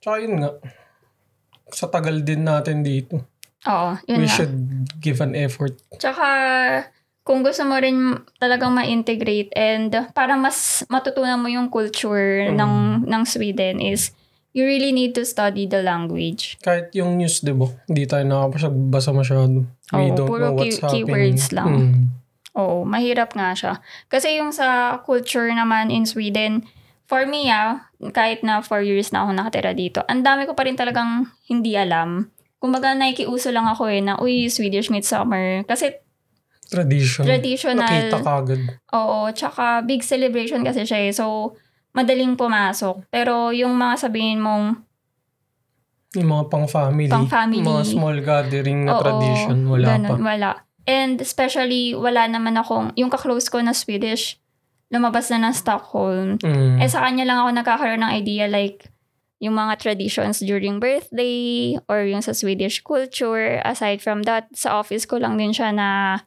Tsaka 0.00 0.16
yun 0.24 0.40
nga. 0.40 0.50
Sa 1.68 1.86
tagal 1.86 2.22
din 2.22 2.42
natin 2.42 2.80
dito. 2.80 3.22
Oo, 3.66 3.98
yun 4.06 4.18
we 4.18 4.26
nga. 4.26 4.34
should 4.36 4.54
give 4.96 5.18
an 5.18 5.34
effort. 5.34 5.74
Tsaka, 5.96 6.26
kung 7.20 7.42
gusto 7.42 7.66
mo 7.66 7.74
rin 7.74 7.98
talagang 8.38 8.70
ma-integrate 8.70 9.50
and 9.52 9.90
para 10.12 10.38
mas 10.38 10.86
matutunan 10.86 11.36
mo 11.36 11.50
yung 11.50 11.66
culture 11.66 12.46
Mm. 12.46 12.54
ng 12.54 12.74
ng 13.04 13.22
Sweden 13.26 13.82
is 13.82 14.14
you 14.54 14.62
really 14.62 14.88
need 14.88 15.12
to 15.12 15.26
study 15.26 15.66
the 15.66 15.82
language. 15.82 16.54
Kahit 16.60 16.94
yung 16.94 17.18
news, 17.18 17.42
di 17.42 17.50
ba? 17.50 17.66
Hindi 17.84 18.06
tayo 18.06 18.22
nakakapagbasa 18.24 19.10
masyado. 19.10 19.66
We 19.90 20.06
Oo, 20.06 20.14
don't 20.14 20.30
puro 20.30 20.44
know 20.44 20.54
what's 20.54 20.78
key- 20.78 20.80
happening. 20.80 21.04
keywords 21.04 21.44
lang. 21.50 21.68
Mm. 21.68 22.02
Oo, 22.54 22.76
mahirap 22.82 23.34
nga 23.34 23.52
siya. 23.52 23.82
Kasi 24.06 24.38
yung 24.38 24.48
sa 24.48 24.96
culture 25.02 25.50
naman 25.50 25.90
in 25.90 26.06
Sweden, 26.06 26.64
for 27.06 27.24
me 27.26 27.48
ah, 27.48 27.86
kahit 28.12 28.42
na 28.42 28.60
4 28.60 28.82
years 28.82 29.10
na 29.14 29.24
ako 29.24 29.30
nakatira 29.34 29.72
dito, 29.72 30.02
ang 30.06 30.22
dami 30.22 30.44
ko 30.44 30.52
pa 30.52 30.66
rin 30.66 30.74
talagang 30.74 31.30
hindi 31.46 31.78
alam. 31.78 32.28
Kumbaga, 32.58 32.92
nakikiuso 32.92 33.54
lang 33.54 33.66
ako 33.70 33.86
eh 33.86 34.02
na, 34.02 34.18
uy, 34.18 34.50
Swedish 34.50 34.90
Midsummer. 34.90 35.62
Kasi 35.64 35.94
Tradition. 36.66 37.22
traditional. 37.22 37.86
Nakita 37.86 38.18
kagad. 38.26 38.60
Oo, 38.90 39.30
tsaka 39.30 39.86
big 39.86 40.02
celebration 40.02 40.66
kasi 40.66 40.82
siya 40.82 40.98
eh. 41.06 41.12
So, 41.14 41.54
madaling 41.94 42.34
pumasok. 42.34 43.06
Pero 43.06 43.54
yung 43.54 43.78
mga 43.78 44.10
sabihin 44.10 44.42
mong, 44.42 44.82
Yung 46.16 46.32
mga 46.32 46.48
pang-family. 46.48 47.12
Pang-family. 47.12 47.60
Mga 47.60 47.84
small 47.92 48.18
gathering 48.24 48.88
na 48.88 48.96
oo, 48.96 49.02
tradition. 49.04 49.68
Wala 49.68 49.86
ganun, 49.94 50.18
pa. 50.18 50.24
wala. 50.32 50.50
And 50.88 51.20
especially, 51.20 51.92
wala 51.92 52.24
naman 52.24 52.56
akong, 52.56 52.96
yung 52.96 53.12
kaklose 53.12 53.52
ko 53.52 53.60
na 53.60 53.76
Swedish, 53.76 54.40
lumabas 54.90 55.30
na 55.34 55.48
ng 55.48 55.54
Stockholm. 55.54 56.38
Mm. 56.40 56.78
Eh, 56.78 56.90
sa 56.90 57.02
kanya 57.02 57.26
lang 57.26 57.42
ako 57.42 57.50
nagkakaroon 57.54 58.02
ng 58.06 58.14
idea 58.14 58.46
like, 58.46 58.90
yung 59.36 59.52
mga 59.52 59.76
traditions 59.76 60.40
during 60.40 60.80
birthday 60.80 61.76
or 61.92 62.08
yung 62.08 62.24
sa 62.24 62.32
Swedish 62.32 62.80
culture. 62.80 63.60
Aside 63.68 64.00
from 64.00 64.24
that, 64.24 64.48
sa 64.56 64.80
office 64.80 65.04
ko 65.04 65.20
lang 65.20 65.36
din 65.36 65.52
siya 65.52 65.76
na 65.76 66.20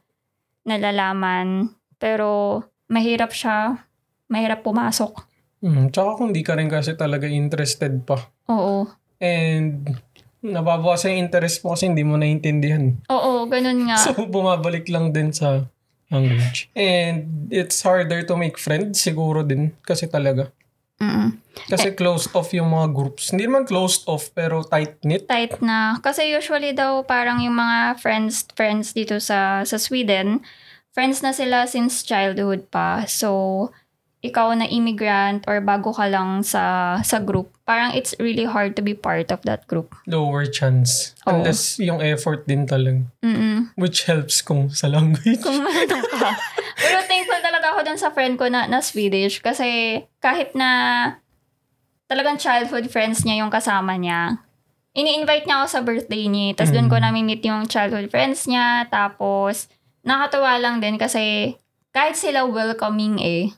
nalalaman. 0.67 1.73
Pero, 1.97 2.61
mahirap 2.85 3.33
siya. 3.33 3.81
Mahirap 4.29 4.61
pumasok. 4.61 5.25
Mm. 5.65 5.89
Tsaka 5.89 6.21
kung 6.21 6.31
di 6.31 6.45
ka 6.45 6.53
rin 6.53 6.69
kasi 6.69 6.93
talaga 6.93 7.25
interested 7.25 8.05
pa. 8.05 8.29
Oo. 8.47 8.85
And 9.19 9.89
nababawasan 10.39 11.17
yung 11.19 11.27
interest 11.27 11.65
mo 11.67 11.75
kasi 11.75 11.91
hindi 11.91 12.05
mo 12.07 12.15
naintindihan. 12.15 12.95
Oo, 13.11 13.49
ganun 13.49 13.89
nga. 13.91 13.97
So, 14.05 14.15
bumabalik 14.29 14.87
lang 14.87 15.11
din 15.11 15.35
sa 15.35 15.67
language. 16.11 16.69
And 16.77 17.49
it's 17.49 17.81
harder 17.81 18.21
to 18.25 18.33
make 18.37 18.57
friends 18.57 19.01
siguro 19.01 19.45
din 19.45 19.73
kasi 19.85 20.05
talaga. 20.09 20.53
Mm-mm. 20.99 21.39
Kasi 21.71 21.95
closed 21.95 22.35
off 22.35 22.51
yung 22.51 22.75
mga 22.75 22.91
groups. 22.91 23.31
Hindi 23.31 23.47
naman 23.47 23.63
closed 23.63 24.03
off 24.11 24.35
pero 24.35 24.67
tight-knit. 24.67 25.31
Tight 25.31 25.63
na. 25.63 25.95
Kasi 26.03 26.27
usually 26.27 26.75
daw 26.75 27.07
parang 27.07 27.39
yung 27.39 27.55
mga 27.55 28.03
friends 28.03 28.43
friends 28.51 28.91
dito 28.91 29.15
sa 29.23 29.63
sa 29.63 29.77
Sweden, 29.79 30.43
friends 30.91 31.23
na 31.23 31.31
sila 31.31 31.63
since 31.71 32.03
childhood 32.03 32.67
pa. 32.67 33.07
So, 33.07 33.71
ikaw 34.19 34.51
na 34.51 34.67
immigrant 34.67 35.47
or 35.47 35.63
bago 35.63 35.95
ka 35.95 36.03
lang 36.11 36.43
sa 36.43 36.97
sa 36.99 37.23
group, 37.23 37.55
parang 37.63 37.95
it's 37.95 38.11
really 38.19 38.43
hard 38.43 38.75
to 38.75 38.83
be 38.83 38.91
part 38.91 39.31
of 39.31 39.39
that 39.47 39.63
group. 39.71 39.95
Lower 40.03 40.43
chance. 40.43 41.15
Oo. 41.23 41.39
Unless 41.39 41.79
yung 41.79 42.03
effort 42.03 42.43
din 42.43 42.67
talaga. 42.67 43.07
Mm 43.23 43.71
Which 43.79 44.03
helps 44.11 44.43
kung 44.43 44.67
sa 44.69 44.91
language. 44.91 45.39
Kung 45.39 45.63
ano 45.63 45.95
ka. 46.03 46.29
Pero 46.75 46.97
thankful 47.07 47.39
talaga 47.39 47.71
ako 47.71 47.79
dun 47.87 47.99
sa 47.99 48.11
friend 48.11 48.35
ko 48.35 48.51
na, 48.51 48.67
na 48.67 48.83
Swedish 48.83 49.39
kasi 49.39 50.01
kahit 50.19 50.51
na 50.51 50.69
talagang 52.11 52.35
childhood 52.35 52.91
friends 52.91 53.23
niya 53.23 53.45
yung 53.45 53.53
kasama 53.53 53.95
niya, 53.95 54.41
ini-invite 54.91 55.45
niya 55.45 55.63
ako 55.63 55.67
sa 55.69 55.81
birthday 55.85 56.25
niya. 56.27 56.57
Tapos 56.59 56.73
doon 56.75 56.89
ko 56.89 56.97
Mm. 56.99 57.03
namin 57.05 57.23
meet 57.23 57.43
yung 57.45 57.69
childhood 57.69 58.09
friends 58.09 58.49
niya. 58.49 58.89
Tapos, 58.89 59.69
nakatuwa 60.01 60.57
lang 60.57 60.81
din 60.81 60.97
kasi 60.97 61.55
kahit 61.93 62.17
sila 62.17 62.43
welcoming 62.43 63.21
eh. 63.21 63.53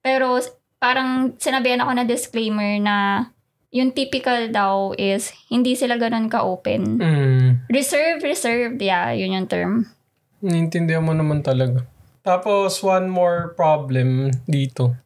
Pero 0.00 0.40
parang 0.80 1.36
sinabihan 1.36 1.84
ako 1.84 1.92
na 1.92 2.04
disclaimer 2.08 2.80
na 2.80 3.28
yung 3.70 3.94
typical 3.94 4.50
daw 4.50 4.90
is 4.98 5.30
hindi 5.46 5.78
sila 5.78 5.94
ganun 5.94 6.26
ka-open. 6.26 6.98
Mm. 6.98 7.48
Reserve, 7.70 8.18
reserved. 8.26 8.82
Yeah, 8.82 9.14
yun 9.14 9.38
yung 9.38 9.48
term. 9.48 9.86
Naiintindihan 10.42 11.04
mo 11.04 11.14
naman 11.14 11.46
talaga. 11.46 11.86
Tapos, 12.20 12.82
one 12.84 13.08
more 13.08 13.54
problem 13.56 14.28
dito, 14.44 14.98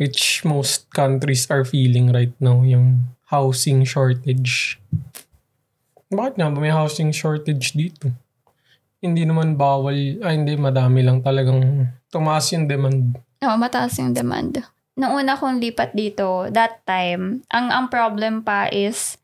which 0.00 0.46
most 0.46 0.88
countries 0.94 1.44
are 1.50 1.66
feeling 1.66 2.08
right 2.14 2.32
now, 2.40 2.64
yung 2.64 3.04
housing 3.28 3.84
shortage. 3.84 4.80
Bakit 6.08 6.40
nga 6.40 6.48
ba 6.48 6.56
may 6.56 6.72
housing 6.72 7.12
shortage 7.12 7.76
dito? 7.76 8.08
Hindi 9.04 9.28
naman 9.28 9.60
bawal, 9.60 10.22
ay 10.24 10.32
hindi, 10.40 10.56
madami 10.56 11.04
lang 11.04 11.20
talagang 11.20 11.84
tumaas 12.08 12.48
yung 12.56 12.64
demand. 12.64 13.20
Oo, 13.44 13.54
mataas 13.54 13.98
yung 14.02 14.14
demand. 14.14 14.64
Nung 14.98 15.14
una 15.14 15.38
kong 15.38 15.62
lipat 15.62 15.94
dito, 15.94 16.50
that 16.50 16.82
time, 16.82 17.46
ang 17.54 17.70
ang 17.70 17.86
problem 17.86 18.42
pa 18.42 18.66
is, 18.66 19.14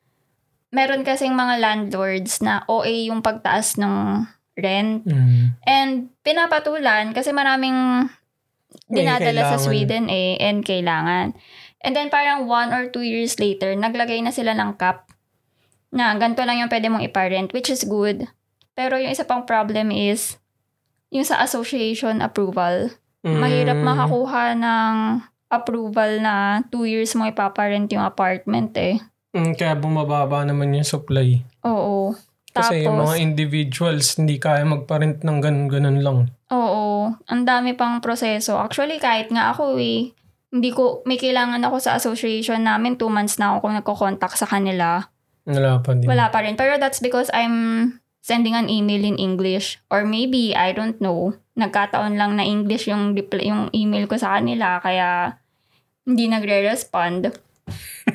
meron 0.71 1.03
kasing 1.03 1.35
mga 1.35 1.59
landlords 1.59 2.39
na 2.39 2.63
OA 2.71 3.11
yung 3.11 3.23
pagtaas 3.23 3.75
ng 3.79 4.23
rent. 4.55 5.03
Mm. 5.03 5.59
And 5.67 5.91
pinapatulan 6.23 7.11
kasi 7.11 7.35
maraming 7.35 8.07
May 8.87 9.03
dinadala 9.03 9.55
sa. 9.55 9.59
Sweden 9.59 10.07
eh, 10.11 10.39
and 10.39 10.63
kailangan. 10.63 11.35
And 11.85 11.93
then 11.93 12.09
parang 12.09 12.47
one 12.47 12.71
or 12.71 12.89
two 12.89 13.03
years 13.03 13.39
later, 13.43 13.75
naglagay 13.75 14.23
na 14.23 14.31
sila 14.31 14.55
ng 14.55 14.79
cap 14.79 15.11
na 15.95 16.11
ganito 16.19 16.43
lang 16.43 16.59
yung 16.59 16.71
pwede 16.71 16.91
mong 16.91 17.07
iparent, 17.07 17.55
which 17.55 17.71
is 17.71 17.87
good. 17.87 18.27
Pero 18.75 18.99
yung 18.99 19.15
isa 19.15 19.23
pang 19.23 19.47
problem 19.47 19.95
is, 19.95 20.43
yung 21.15 21.23
sa 21.23 21.39
association 21.39 22.19
approval. 22.19 22.91
Mahirap 23.25 23.81
Mm. 23.81 23.87
makakuha 23.89 24.45
ng 24.53 24.95
approval 25.49 26.21
na 26.21 26.61
two 26.69 26.85
years 26.85 27.17
mo 27.17 27.25
ipaparent 27.25 27.89
yung 27.89 28.05
apartment 28.05 28.77
eh. 28.77 29.01
Mm, 29.33 29.57
kaya 29.57 29.75
bumababa 29.75 30.45
naman 30.45 30.77
yung 30.77 30.87
supply. 30.87 31.41
Oo. 31.65 32.13
Kasi 32.55 32.87
yung 32.87 33.01
Tapos- 33.03 33.11
mga 33.11 33.17
individuals, 33.19 34.07
hindi 34.15 34.39
kaya 34.39 34.63
magparent 34.63 35.27
ng 35.27 35.39
ganun-ganun 35.43 35.99
lang. 36.05 36.19
Oo, 36.55 37.11
ang 37.11 37.43
dami 37.43 37.75
pang 37.75 37.99
proseso. 37.99 38.55
Actually, 38.55 39.03
kahit 39.03 39.27
nga 39.33 39.51
ako 39.51 39.75
eh, 39.75 40.15
hindi 40.55 40.71
ko, 40.71 41.03
may 41.03 41.19
kailangan 41.19 41.67
ako 41.67 41.83
sa 41.83 41.99
association 41.99 42.63
namin, 42.63 42.95
two 42.95 43.11
months 43.11 43.43
na 43.43 43.59
ako 43.59 43.75
nagko-contact 43.75 44.39
sa 44.39 44.47
kanila. 44.47 45.03
Wala 45.51 45.83
pa 45.83 45.99
din. 45.99 46.07
Wala 46.07 46.31
pa 46.31 46.47
rin. 46.47 46.55
Pero 46.55 46.79
that's 46.79 47.03
because 47.03 47.27
I'm 47.35 47.99
sending 48.23 48.55
an 48.55 48.71
email 48.71 49.03
in 49.03 49.19
English. 49.19 49.83
Or 49.91 50.07
maybe, 50.07 50.55
I 50.55 50.71
don't 50.71 51.03
know, 51.03 51.35
nagkataon 51.55 52.19
lang 52.19 52.35
na 52.39 52.45
English 52.47 52.91
yung, 52.91 53.15
reply, 53.15 53.51
yung 53.51 53.71
email 53.75 54.11
ko 54.11 54.19
sa 54.19 54.39
kanila, 54.39 54.79
kaya 54.83 55.39
hindi 56.05 56.27
nagre-respond. 56.29 57.35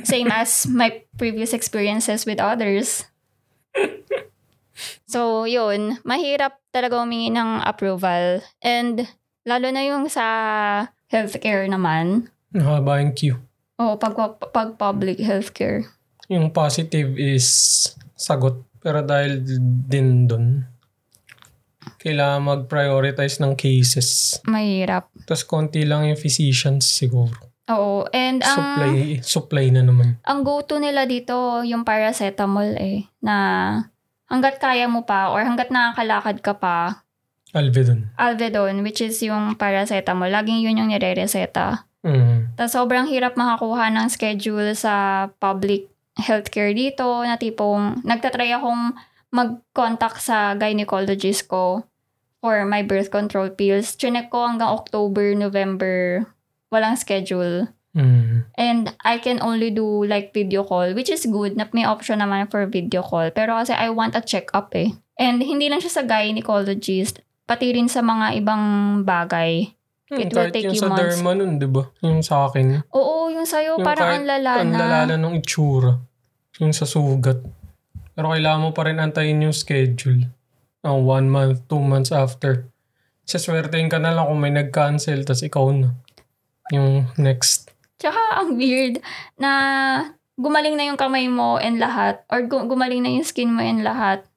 Same 0.06 0.30
as 0.30 0.70
my 0.70 1.04
previous 1.18 1.56
experiences 1.56 2.28
with 2.28 2.38
others. 2.38 3.10
So, 5.10 5.44
yun. 5.50 6.00
Mahirap 6.06 6.62
talaga 6.72 7.02
humingi 7.02 7.34
ng 7.34 7.66
approval. 7.66 8.46
And, 8.62 9.10
lalo 9.44 9.68
na 9.74 9.84
yung 9.84 10.08
sa 10.08 10.26
healthcare 11.10 11.66
naman. 11.66 12.30
Mahaba 12.54 13.02
yung 13.02 13.14
queue. 13.18 13.42
O, 13.82 13.98
pag, 13.98 14.14
pag 14.54 14.78
public 14.78 15.18
healthcare. 15.18 15.90
Yung 16.30 16.54
positive 16.54 17.18
is 17.18 17.48
sagot. 18.14 18.62
Pero 18.80 19.02
dahil 19.04 19.42
din 19.90 20.30
dun, 20.30 20.69
kailangan 22.00 22.42
mag-prioritize 22.42 23.44
ng 23.44 23.54
cases. 23.60 24.40
Mahirap. 24.48 25.12
Tapos 25.28 25.44
konti 25.44 25.84
lang 25.84 26.08
yung 26.08 26.16
physicians 26.18 26.88
siguro. 26.88 27.36
Oo. 27.70 28.08
And 28.10 28.42
ang, 28.42 28.58
Supply, 28.58 28.96
supply 29.22 29.66
na 29.70 29.84
naman. 29.86 30.18
ang 30.26 30.42
go-to 30.42 30.80
nila 30.82 31.06
dito, 31.06 31.62
yung 31.62 31.86
paracetamol 31.86 32.74
eh. 32.80 33.06
Na 33.22 33.36
hanggat 34.26 34.58
kaya 34.58 34.90
mo 34.90 35.06
pa 35.06 35.30
or 35.30 35.44
hanggat 35.46 35.70
nakakalakad 35.70 36.40
ka 36.42 36.56
pa, 36.58 37.06
Alvedon. 37.50 38.14
Alvedon, 38.14 38.86
which 38.86 39.02
is 39.02 39.18
yung 39.26 39.58
paracetamol, 39.58 40.30
laging 40.30 40.62
yun 40.62 40.78
yung 40.78 40.94
nire-reseta. 40.94 41.90
Mm. 42.06 42.54
Tapos 42.54 42.78
sobrang 42.78 43.10
hirap 43.10 43.34
makakuha 43.34 43.90
ng 43.90 44.06
schedule 44.14 44.78
sa 44.78 45.28
public 45.42 45.90
healthcare 46.14 46.78
dito 46.78 47.26
na 47.26 47.42
tipong 47.42 48.06
nagtatry 48.06 48.54
akong 48.54 48.94
mag-contact 49.30 50.20
sa 50.20 50.54
gynecologist 50.54 51.48
ko 51.48 51.86
for 52.40 52.64
my 52.66 52.82
birth 52.82 53.12
control 53.12 53.50
pills. 53.50 53.94
Chinek 53.94 54.30
ko 54.30 54.48
hanggang 54.48 54.72
October, 54.72 55.36
November, 55.36 56.24
walang 56.70 56.96
schedule. 56.96 57.68
Mm. 57.94 58.46
And 58.56 58.84
I 59.02 59.18
can 59.18 59.42
only 59.42 59.74
do 59.74 60.06
like 60.06 60.32
video 60.32 60.64
call, 60.64 60.94
which 60.94 61.10
is 61.10 61.26
good 61.26 61.58
na 61.58 61.66
may 61.74 61.84
option 61.84 62.22
naman 62.22 62.48
for 62.48 62.64
video 62.66 63.02
call. 63.02 63.28
Pero 63.34 63.58
kasi 63.58 63.74
I 63.74 63.90
want 63.90 64.14
a 64.14 64.22
check-up 64.22 64.72
eh. 64.74 64.94
And 65.20 65.42
hindi 65.42 65.68
lang 65.68 65.82
siya 65.82 66.00
sa 66.00 66.04
gynecologist, 66.06 67.20
pati 67.44 67.74
rin 67.74 67.90
sa 67.90 68.00
mga 68.00 68.40
ibang 68.40 68.64
bagay. 69.04 69.74
Hmm, 70.10 70.22
It 70.22 70.34
will 70.34 70.50
take 70.50 70.66
yung 70.66 70.74
you 70.74 70.82
sa 70.82 70.90
months. 70.90 71.02
derma 71.18 71.38
nun, 71.38 71.60
di 71.60 71.70
ba? 71.70 71.86
Yung 72.02 72.26
sa 72.26 72.50
akin. 72.50 72.82
Oo, 72.90 73.30
yung 73.30 73.46
sa'yo 73.46 73.78
Yung 73.78 73.86
parang 73.86 74.10
ang 74.10 74.26
lala 74.26 74.52
Ang 74.64 74.74
na. 74.74 74.80
lalala 74.80 75.14
ng 75.18 75.38
itsura. 75.38 76.02
Yung 76.58 76.74
sa 76.74 76.90
sugat. 76.90 77.38
Pero 78.20 78.36
kailangan 78.36 78.68
mo 78.68 78.76
pa 78.76 78.84
rin 78.84 79.00
antayin 79.00 79.40
yung 79.40 79.56
schedule. 79.56 80.28
Ang 80.84 81.08
one 81.08 81.32
month, 81.32 81.64
two 81.72 81.80
months 81.80 82.12
after. 82.12 82.68
Saswertein 83.24 83.88
ka 83.88 83.96
na 83.96 84.12
lang 84.12 84.28
kung 84.28 84.44
may 84.44 84.52
nag-cancel, 84.52 85.24
tas 85.24 85.40
ikaw 85.40 85.72
na. 85.72 85.96
Yung 86.76 87.08
next. 87.16 87.72
Tsaka 87.96 88.20
ang 88.44 88.60
weird 88.60 89.00
na 89.40 89.52
gumaling 90.36 90.76
na 90.76 90.92
yung 90.92 91.00
kamay 91.00 91.32
mo 91.32 91.64
and 91.64 91.80
lahat 91.80 92.28
or 92.28 92.44
gu- 92.44 92.68
gumaling 92.68 93.08
na 93.08 93.12
yung 93.16 93.24
skin 93.24 93.56
mo 93.56 93.64
and 93.64 93.88
lahat. 93.88 94.28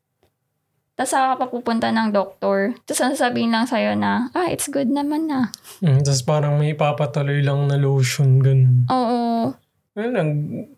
Tapos 0.95 1.19
saka 1.19 1.35
ka 1.35 1.37
pa 1.43 1.47
pupunta 1.51 1.91
ng 1.91 2.15
doktor. 2.15 2.79
Tapos 2.87 3.03
ang 3.03 3.19
sasabihin 3.19 3.51
lang 3.51 3.67
sa'yo 3.67 3.99
na, 3.99 4.31
ah, 4.31 4.47
it's 4.47 4.71
good 4.71 4.95
naman 4.95 5.27
na. 5.27 5.51
Mm, 5.83 6.07
tas 6.07 6.23
parang 6.23 6.55
may 6.55 6.79
papatuloy 6.79 7.43
lang 7.43 7.67
na 7.67 7.75
lotion, 7.75 8.39
ganun. 8.39 8.87
Oo. 8.87 9.59
Ayun, 9.93 10.13
nag, 10.17 10.31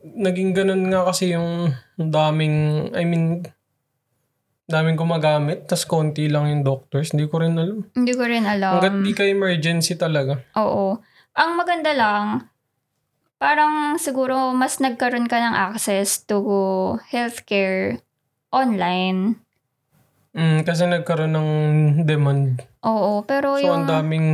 naging 0.03 0.51
ganun 0.59 0.91
nga 0.91 1.07
kasi 1.07 1.31
yung 1.39 1.71
daming, 1.95 2.91
I 2.91 3.07
mean, 3.07 3.47
daming 4.67 4.99
gumagamit, 4.99 5.71
tas 5.71 5.87
konti 5.87 6.27
lang 6.27 6.51
yung 6.51 6.67
doctors. 6.67 7.15
Hindi 7.15 7.31
ko 7.31 7.39
rin 7.39 7.55
alam. 7.55 7.87
Hindi 7.95 8.13
ko 8.17 8.25
rin 8.27 8.43
alam. 8.43 8.83
Hanggat 8.83 8.95
di 9.07 9.13
ka 9.15 9.23
emergency 9.23 9.95
talaga. 9.95 10.43
Oo. 10.59 10.99
Ang 11.39 11.51
maganda 11.55 11.95
lang, 11.95 12.51
parang 13.39 14.01
siguro 14.03 14.51
mas 14.51 14.83
nagkaroon 14.83 15.31
ka 15.31 15.39
ng 15.39 15.55
access 15.55 16.27
to 16.27 16.43
healthcare 17.15 18.03
online. 18.51 19.39
Mm, 20.35 20.67
kasi 20.67 20.91
nagkaroon 20.91 21.35
ng 21.39 21.51
demand. 22.03 22.67
Oo, 22.83 23.23
pero 23.23 23.55
So, 23.63 23.71
yung... 23.71 23.87
ang 23.87 23.87
daming 23.87 24.29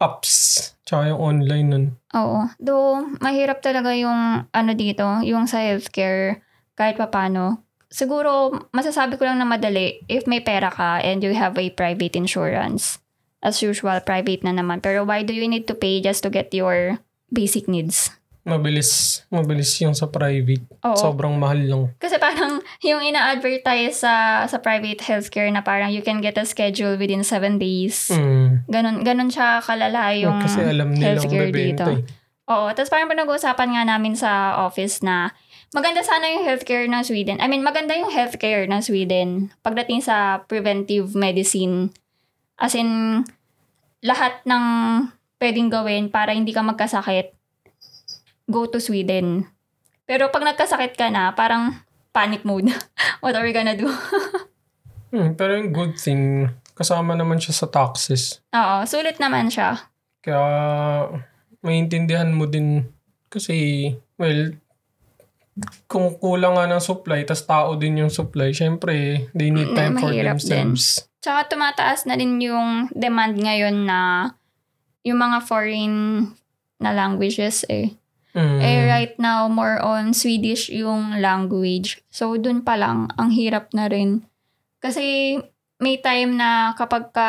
apps. 0.00 0.58
Tsaka 0.88 1.12
yung 1.12 1.20
online 1.20 1.68
nun. 1.70 1.84
Oo. 2.16 2.50
Though, 2.58 3.06
mahirap 3.22 3.62
talaga 3.62 3.94
yung 3.94 4.48
ano 4.50 4.72
dito, 4.74 5.06
yung 5.22 5.46
sa 5.46 5.62
healthcare, 5.62 6.42
kahit 6.74 6.98
papano. 6.98 7.62
Siguro, 7.92 8.50
masasabi 8.74 9.20
ko 9.20 9.28
lang 9.28 9.38
na 9.38 9.46
madali 9.46 10.02
if 10.08 10.26
may 10.26 10.40
pera 10.40 10.72
ka 10.72 10.98
and 11.04 11.22
you 11.22 11.36
have 11.36 11.54
a 11.60 11.70
private 11.70 12.16
insurance. 12.16 12.98
As 13.40 13.62
usual, 13.62 14.00
private 14.02 14.42
na 14.42 14.52
naman. 14.56 14.82
Pero 14.84 15.04
why 15.04 15.22
do 15.22 15.32
you 15.32 15.48
need 15.48 15.64
to 15.68 15.76
pay 15.76 16.00
just 16.00 16.24
to 16.24 16.30
get 16.32 16.52
your 16.52 17.00
basic 17.32 17.68
needs? 17.68 18.12
Mabilis. 18.40 19.22
Mabilis 19.28 19.68
yung 19.84 19.92
sa 19.92 20.08
private. 20.08 20.64
Oo. 20.82 20.96
Sobrang 20.96 21.36
mahal 21.36 21.60
lang. 21.60 21.82
Kasi 22.00 22.16
parang 22.16 22.64
yung 22.80 23.04
ina-advertise 23.04 24.00
sa 24.00 24.44
sa 24.48 24.58
private 24.64 25.04
healthcare 25.04 25.52
na 25.52 25.60
parang 25.60 25.92
you 25.92 26.00
can 26.00 26.24
get 26.24 26.40
a 26.40 26.48
schedule 26.48 26.96
within 26.96 27.20
seven 27.20 27.60
days. 27.60 28.08
Mm. 28.08 28.64
Ganon, 28.66 28.96
ganon 29.04 29.30
siya 29.30 29.60
kalala 29.60 30.16
yung 30.16 30.40
kasi 30.40 30.64
alam 30.64 30.96
nilang 30.96 31.20
healthcare 31.20 31.52
dito. 31.52 31.84
eh. 31.84 32.02
Oo. 32.50 32.72
Tapos 32.72 32.88
parang 32.88 33.12
pinag-uusapan 33.12 33.68
nga 33.76 33.82
namin 33.86 34.16
sa 34.16 34.56
office 34.64 35.04
na 35.04 35.30
maganda 35.70 36.02
sana 36.02 36.26
yung 36.34 36.42
healthcare 36.42 36.88
ng 36.90 37.02
Sweden. 37.06 37.38
I 37.38 37.46
mean, 37.46 37.62
maganda 37.62 37.94
yung 37.94 38.10
healthcare 38.10 38.66
ng 38.66 38.82
Sweden 38.82 39.54
pagdating 39.62 40.02
sa 40.02 40.42
preventive 40.48 41.14
medicine. 41.14 41.94
As 42.58 42.74
in, 42.74 43.22
lahat 44.02 44.42
ng 44.44 44.64
pwedeng 45.38 45.72
gawin 45.72 46.12
para 46.12 46.34
hindi 46.36 46.52
ka 46.52 46.60
magkasakit, 46.60 47.32
go 48.50 48.66
to 48.66 48.82
Sweden. 48.82 49.46
Pero 50.04 50.28
pag 50.28 50.42
nagkasakit 50.42 50.98
ka 50.98 51.06
na, 51.08 51.30
parang 51.32 51.86
panic 52.10 52.42
mode. 52.42 52.74
What 53.22 53.38
are 53.38 53.46
we 53.46 53.54
gonna 53.54 53.78
do? 53.78 53.88
Hmm, 55.10 55.34
pero 55.34 55.58
yung 55.58 55.74
good 55.74 55.98
thing, 55.98 56.46
kasama 56.70 57.18
naman 57.18 57.42
siya 57.42 57.50
sa 57.50 57.66
taxes. 57.66 58.38
Oo, 58.54 58.86
sulit 58.86 59.18
naman 59.18 59.50
siya. 59.50 59.90
Kaya, 60.22 60.38
maintindihan 61.66 62.30
mo 62.30 62.46
din 62.46 62.86
kasi, 63.26 63.90
well, 64.14 64.54
kung 65.90 66.14
kulang 66.14 66.54
nga 66.54 66.70
ng 66.70 66.78
supply, 66.78 67.26
tas 67.26 67.42
tao 67.42 67.74
din 67.74 68.06
yung 68.06 68.12
supply, 68.12 68.54
syempre, 68.54 69.26
they 69.34 69.50
need 69.50 69.74
Mm, 69.74 69.76
time 69.76 69.94
for 69.98 70.14
themselves. 70.14 71.10
Tsaka 71.20 71.52
tumataas 71.52 72.06
na 72.06 72.14
din 72.14 72.38
yung 72.40 72.86
demand 72.94 73.34
ngayon 73.34 73.84
na 73.84 74.30
yung 75.02 75.20
mga 75.20 75.42
foreign 75.44 75.96
na 76.80 76.94
languages 76.94 77.66
eh. 77.68 77.99
Mm. 78.30 78.58
Eh 78.62 78.80
right 78.86 79.14
now, 79.18 79.50
more 79.50 79.82
on 79.82 80.14
Swedish 80.14 80.70
yung 80.70 81.18
language. 81.18 82.02
So 82.10 82.38
dun 82.38 82.62
pa 82.62 82.78
lang, 82.78 83.10
ang 83.18 83.34
hirap 83.34 83.74
na 83.74 83.90
rin. 83.90 84.26
Kasi 84.78 85.36
may 85.80 85.98
time 85.98 86.36
na 86.36 86.76
kapag 86.76 87.10
ka 87.10 87.28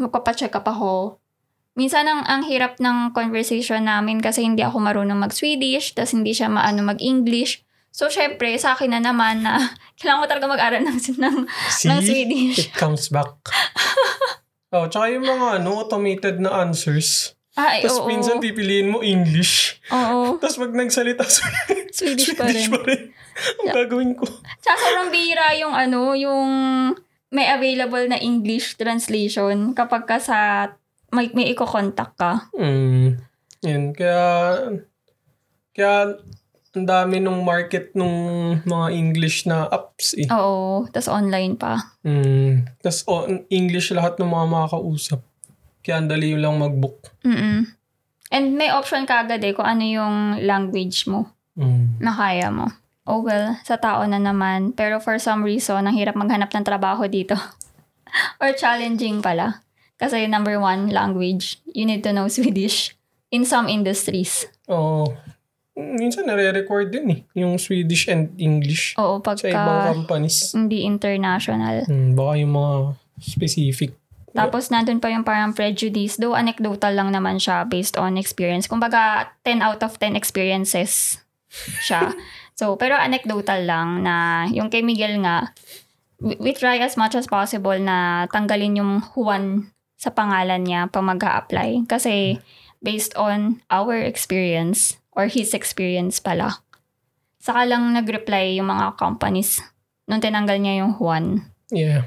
magpapacheck 0.00 0.56
up 0.56 0.66
ako, 0.66 1.20
minsan 1.78 2.08
ang, 2.08 2.24
ang 2.26 2.42
hirap 2.48 2.80
ng 2.82 3.14
conversation 3.14 3.84
namin 3.86 4.18
kasi 4.18 4.42
hindi 4.42 4.64
ako 4.64 4.80
marunong 4.80 5.20
mag-Swedish, 5.20 5.94
tas 5.94 6.16
hindi 6.16 6.34
siya 6.34 6.50
maano 6.50 6.82
mag-English. 6.82 7.62
So, 7.90 8.06
syempre, 8.06 8.54
sa 8.54 8.78
akin 8.78 8.94
na 8.94 9.00
naman 9.02 9.42
na 9.42 9.58
kailangan 9.98 10.22
ko 10.24 10.28
talaga 10.30 10.46
mag-aral 10.46 10.82
ng, 10.82 10.98
ng, 11.24 11.36
See? 11.70 11.88
ng 11.90 12.00
Swedish. 12.02 12.58
It 12.70 12.74
comes 12.74 13.06
back. 13.12 13.32
oh, 14.74 14.86
tsaka 14.86 15.14
yung 15.14 15.26
mga 15.26 15.62
ano, 15.62 15.84
automated 15.84 16.38
na 16.42 16.64
answers. 16.64 17.34
Ay, 17.58 17.82
Tapos 17.82 18.06
oo. 18.06 18.08
minsan 18.08 18.38
pipiliin 18.38 18.90
mo 18.90 19.02
English. 19.02 19.82
Oo. 19.90 20.34
Tapos 20.40 20.56
pag 20.58 20.70
nagsalita 20.70 21.26
sa 21.26 21.46
Swedish 21.96 22.38
pa 22.38 22.46
rin. 22.46 22.70
pa 22.70 22.80
rin. 22.86 23.10
Ang 23.62 23.74
gagawin 23.74 24.12
ko. 24.14 24.26
Tsaka 24.62 24.76
sobrang 24.78 25.10
bihira 25.10 25.50
yung 25.58 25.74
ano, 25.74 26.14
yung 26.14 26.46
may 27.30 27.50
available 27.50 28.06
na 28.10 28.18
English 28.18 28.78
translation 28.78 29.74
kapag 29.74 30.06
ka 30.06 30.18
sa 30.22 30.70
may, 31.10 31.30
may 31.34 31.50
i-contact 31.50 32.14
ka. 32.14 32.32
Mm. 32.54 33.18
Yan. 33.66 33.82
Kaya, 33.94 34.22
kaya 35.74 35.94
ang 36.70 36.86
dami 36.86 37.18
nung 37.18 37.42
market 37.42 37.90
nung 37.98 38.14
mga 38.62 38.86
English 38.94 39.42
na 39.50 39.66
apps 39.66 40.14
eh. 40.14 40.30
Oo, 40.30 40.86
tas 40.94 41.10
online 41.10 41.58
pa. 41.58 41.98
Mm. 42.06 42.62
Tapos 42.78 43.02
oh, 43.10 43.26
English 43.50 43.90
lahat 43.90 44.22
ng 44.22 44.30
mga 44.30 44.46
makakausap. 44.46 45.20
Kaya 45.80 45.98
ang 45.98 46.08
dali 46.08 46.32
lang 46.34 46.56
mag-book. 46.56 47.10
mm 47.22 47.76
And 48.30 48.54
may 48.54 48.70
option 48.70 49.02
ka 49.04 49.26
agad 49.26 49.42
eh 49.42 49.50
kung 49.50 49.66
ano 49.66 49.82
yung 49.82 50.16
language 50.40 51.04
mo 51.04 51.26
Mm. 51.58 51.98
na 51.98 52.14
kaya 52.14 52.46
mo. 52.48 52.70
oh 53.04 53.18
well, 53.20 53.58
sa 53.64 53.74
tao 53.74 54.06
na 54.06 54.16
naman. 54.16 54.70
Pero 54.70 55.02
for 55.02 55.18
some 55.18 55.42
reason, 55.42 55.82
ang 55.82 55.92
hirap 55.92 56.14
maghanap 56.14 56.46
ng 56.48 56.62
trabaho 56.62 57.10
dito. 57.10 57.34
Or 58.40 58.54
challenging 58.54 59.18
pala. 59.18 59.66
Kasi 59.96 60.24
number 60.24 60.56
one, 60.56 60.88
language. 60.88 61.58
You 61.66 61.84
need 61.84 62.00
to 62.02 62.14
know 62.14 62.30
Swedish 62.30 62.94
in 63.28 63.42
some 63.42 63.66
industries. 63.66 64.46
Oo. 64.66 65.10
minsan 65.74 66.24
nare-record 66.24 66.92
din 66.92 67.06
eh. 67.08 67.20
Yung 67.34 67.56
Swedish 67.56 68.06
and 68.06 68.30
English. 68.36 68.92
Oo, 68.94 69.18
Sa 69.18 69.48
ibang 69.48 69.58
pagka 69.58 69.90
companies. 69.90 70.52
hindi 70.52 70.84
international. 70.84 71.88
Hmm, 71.88 72.12
baka 72.12 72.32
yung 72.36 72.52
mga 72.52 72.72
specific. 73.18 73.90
Tapos 74.30 74.70
nandun 74.70 75.02
pa 75.02 75.10
yung 75.10 75.26
parang 75.26 75.50
prejudice. 75.50 76.18
Though 76.18 76.38
anecdotal 76.38 76.94
lang 76.94 77.10
naman 77.10 77.42
siya 77.42 77.66
based 77.66 77.98
on 77.98 78.14
experience. 78.14 78.70
Kumbaga, 78.70 79.34
10 79.42 79.62
out 79.62 79.82
of 79.82 79.98
10 79.98 80.14
experiences 80.14 81.18
siya. 81.82 82.14
so, 82.58 82.78
pero 82.78 82.94
anecdotal 82.94 83.66
lang 83.66 84.06
na 84.06 84.46
yung 84.50 84.70
kay 84.70 84.86
Miguel 84.86 85.18
nga, 85.22 85.50
we, 86.22 86.38
we 86.38 86.50
try 86.54 86.78
as 86.78 86.94
much 86.94 87.18
as 87.18 87.26
possible 87.26 87.76
na 87.76 88.30
tanggalin 88.30 88.78
yung 88.78 88.92
Juan 89.02 89.74
sa 90.00 90.14
pangalan 90.14 90.64
niya 90.64 90.88
pag 90.88 91.04
mag 91.04 91.20
apply 91.20 91.84
Kasi 91.84 92.40
based 92.80 93.12
on 93.20 93.60
our 93.68 93.98
experience 94.00 94.96
or 95.12 95.28
his 95.28 95.52
experience 95.52 96.22
pala, 96.22 96.62
saka 97.42 97.66
lang 97.66 97.92
nag-reply 97.92 98.56
yung 98.56 98.70
mga 98.70 98.96
companies 98.96 99.60
nung 100.08 100.22
tinanggal 100.22 100.56
niya 100.58 100.86
yung 100.86 100.96
Juan. 100.96 101.50
Yeah. 101.70 102.06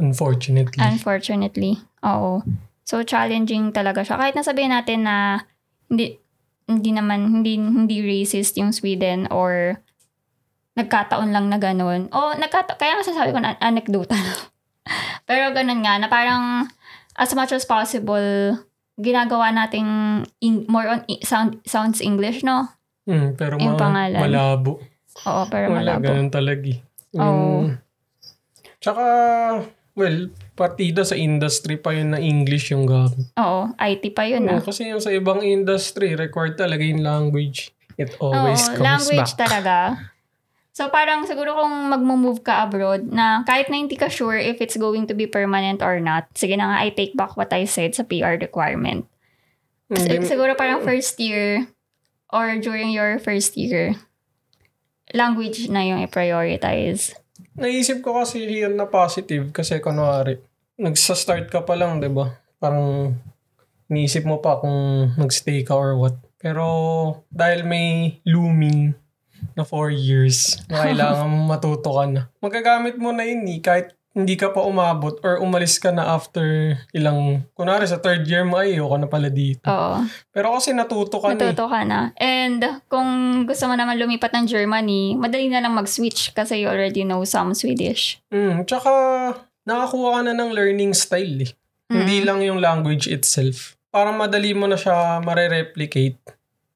Unfortunately. 0.00 0.80
Unfortunately. 0.80 1.76
Oo. 2.02 2.40
So, 2.82 3.04
challenging 3.04 3.70
talaga 3.70 4.00
siya. 4.00 4.16
Kahit 4.16 4.34
nasabihin 4.34 4.72
natin 4.72 5.04
na 5.04 5.44
hindi, 5.86 6.18
hindi 6.64 6.90
naman, 6.90 7.28
hindi, 7.30 7.54
hindi 7.54 8.00
racist 8.00 8.56
yung 8.56 8.72
Sweden 8.72 9.28
or 9.28 9.78
nagkataon 10.74 11.30
lang 11.30 11.46
na 11.46 11.58
ganun. 11.58 12.08
O, 12.10 12.32
nagkata 12.34 12.74
kaya 12.74 12.96
nga 12.96 13.04
sasabi 13.04 13.30
ko 13.30 13.38
na 13.38 13.54
anecdotal. 13.60 14.22
Pero 15.28 15.52
ganun 15.52 15.84
nga, 15.84 16.00
na 16.00 16.08
parang 16.08 16.66
as 17.14 17.30
much 17.30 17.52
as 17.52 17.62
possible, 17.62 18.56
ginagawa 18.96 19.52
nating 19.52 19.86
ing- 20.40 20.66
more 20.66 20.88
on 20.88 21.00
i- 21.06 21.22
sound, 21.22 21.60
sounds 21.62 22.00
English, 22.00 22.40
no? 22.40 22.66
Hmm, 23.04 23.34
pero 23.34 23.58
Yung 23.58 23.74
ma- 23.74 23.80
pangalan. 23.80 24.20
malabo. 24.20 24.78
Oo, 25.26 25.42
pero 25.46 25.70
Wala, 25.70 25.98
malabo. 25.98 26.04
ganun 26.06 26.30
talaga 26.30 26.66
eh. 26.66 26.78
Oo. 27.12 27.22
Yung- 27.66 27.76
Tsaka, 28.78 29.04
well, 30.00 30.18
partida 30.56 31.04
sa 31.04 31.12
industry 31.12 31.76
pa 31.76 31.92
yun 31.92 32.16
na 32.16 32.20
English 32.20 32.72
yung 32.72 32.88
gamit. 32.88 33.28
Oo, 33.36 33.68
IT 33.76 34.16
pa 34.16 34.24
yun 34.24 34.48
Oo, 34.48 34.56
ah. 34.56 34.60
kasi 34.64 34.88
yung 34.88 34.98
sa 34.98 35.12
ibang 35.12 35.44
industry, 35.44 36.16
record 36.16 36.56
talaga 36.56 36.80
yung 36.80 37.04
language. 37.04 37.76
It 38.00 38.16
always 38.16 38.64
Oo, 38.66 38.80
comes 38.80 38.84
language 39.04 39.32
back. 39.36 39.40
talaga. 39.44 39.76
So 40.72 40.88
parang 40.88 41.28
siguro 41.28 41.52
kung 41.52 41.92
magmo-move 41.92 42.40
ka 42.40 42.64
abroad 42.64 43.04
na 43.04 43.44
kahit 43.44 43.68
na 43.68 43.76
hindi 43.76 44.00
ka 44.00 44.08
sure 44.08 44.40
if 44.40 44.64
it's 44.64 44.80
going 44.80 45.04
to 45.04 45.12
be 45.12 45.28
permanent 45.28 45.84
or 45.84 46.00
not, 46.00 46.30
sige 46.32 46.56
na 46.56 46.72
nga, 46.72 46.78
I 46.80 46.88
take 46.88 47.12
back 47.12 47.36
what 47.36 47.52
I 47.52 47.68
said 47.68 47.92
sa 47.92 48.06
PR 48.06 48.40
requirement. 48.40 49.04
Sig- 49.92 50.24
Hindi- 50.24 50.30
siguro 50.30 50.56
parang 50.56 50.80
first 50.80 51.20
year 51.20 51.68
or 52.32 52.56
during 52.62 52.94
your 52.94 53.18
first 53.20 53.58
year, 53.58 53.98
language 55.12 55.66
na 55.68 55.82
yung 55.82 56.00
i-prioritize. 56.06 57.12
Naisip 57.58 58.04
ko 58.04 58.18
kasi 58.18 58.46
yun 58.46 58.78
na 58.78 58.86
positive 58.86 59.50
kasi 59.50 59.82
kunwari, 59.82 60.38
nagsa-start 60.78 61.50
ka 61.50 61.66
pa 61.66 61.74
lang, 61.74 61.98
di 61.98 62.08
ba? 62.10 62.30
Parang 62.62 63.14
niisip 63.90 64.22
mo 64.22 64.38
pa 64.38 64.62
kung 64.62 65.10
magstay 65.18 65.66
ka 65.66 65.74
or 65.74 65.98
what. 65.98 66.16
Pero 66.40 66.64
dahil 67.28 67.66
may 67.66 68.20
looming 68.24 68.94
na 69.58 69.64
four 69.66 69.92
years 69.92 70.60
na 70.70 70.88
kailangan 70.88 71.28
matuto 71.50 71.90
ka 71.90 72.04
na. 72.06 72.22
Magagamit 72.40 72.96
mo 72.96 73.12
na 73.12 73.26
yun 73.26 73.44
eh, 73.50 73.60
kahit 73.60 73.92
hindi 74.10 74.34
ka 74.34 74.50
pa 74.50 74.66
umabot 74.66 75.14
or 75.22 75.38
umalis 75.38 75.78
ka 75.78 75.94
na 75.94 76.18
after 76.18 76.74
ilang, 76.90 77.46
kunwari 77.54 77.86
sa 77.86 78.02
third 78.02 78.26
year 78.26 78.42
mo, 78.42 78.58
ay, 78.58 78.74
ka 78.74 78.96
na 78.98 79.06
pala 79.06 79.30
dito. 79.30 79.62
Oo. 79.70 80.02
Pero 80.34 80.50
kasi 80.58 80.74
natuto 80.74 81.22
ka 81.22 81.30
na 81.30 81.38
eh. 81.38 81.54
Natuto 81.54 81.66
ka 81.70 81.80
na. 81.86 82.00
And 82.18 82.60
kung 82.90 83.08
gusto 83.46 83.70
mo 83.70 83.78
naman 83.78 84.02
lumipat 84.02 84.34
ng 84.34 84.50
Germany, 84.50 85.14
madali 85.14 85.46
na 85.46 85.62
lang 85.62 85.78
mag-switch 85.78 86.34
kasi 86.34 86.58
you 86.58 86.66
already 86.66 87.06
know 87.06 87.22
some 87.22 87.54
Swedish. 87.54 88.18
Mm, 88.34 88.66
tsaka 88.66 88.90
nakakuha 89.62 90.18
ka 90.18 90.20
na 90.26 90.34
ng 90.34 90.50
learning 90.58 90.90
style 90.90 91.46
eh. 91.46 91.50
Hindi 91.90 92.22
lang 92.22 92.38
yung 92.42 92.62
language 92.62 93.10
itself. 93.10 93.74
Parang 93.90 94.14
madali 94.14 94.54
mo 94.54 94.70
na 94.70 94.78
siya 94.78 95.18
mare-replicate. 95.22 96.22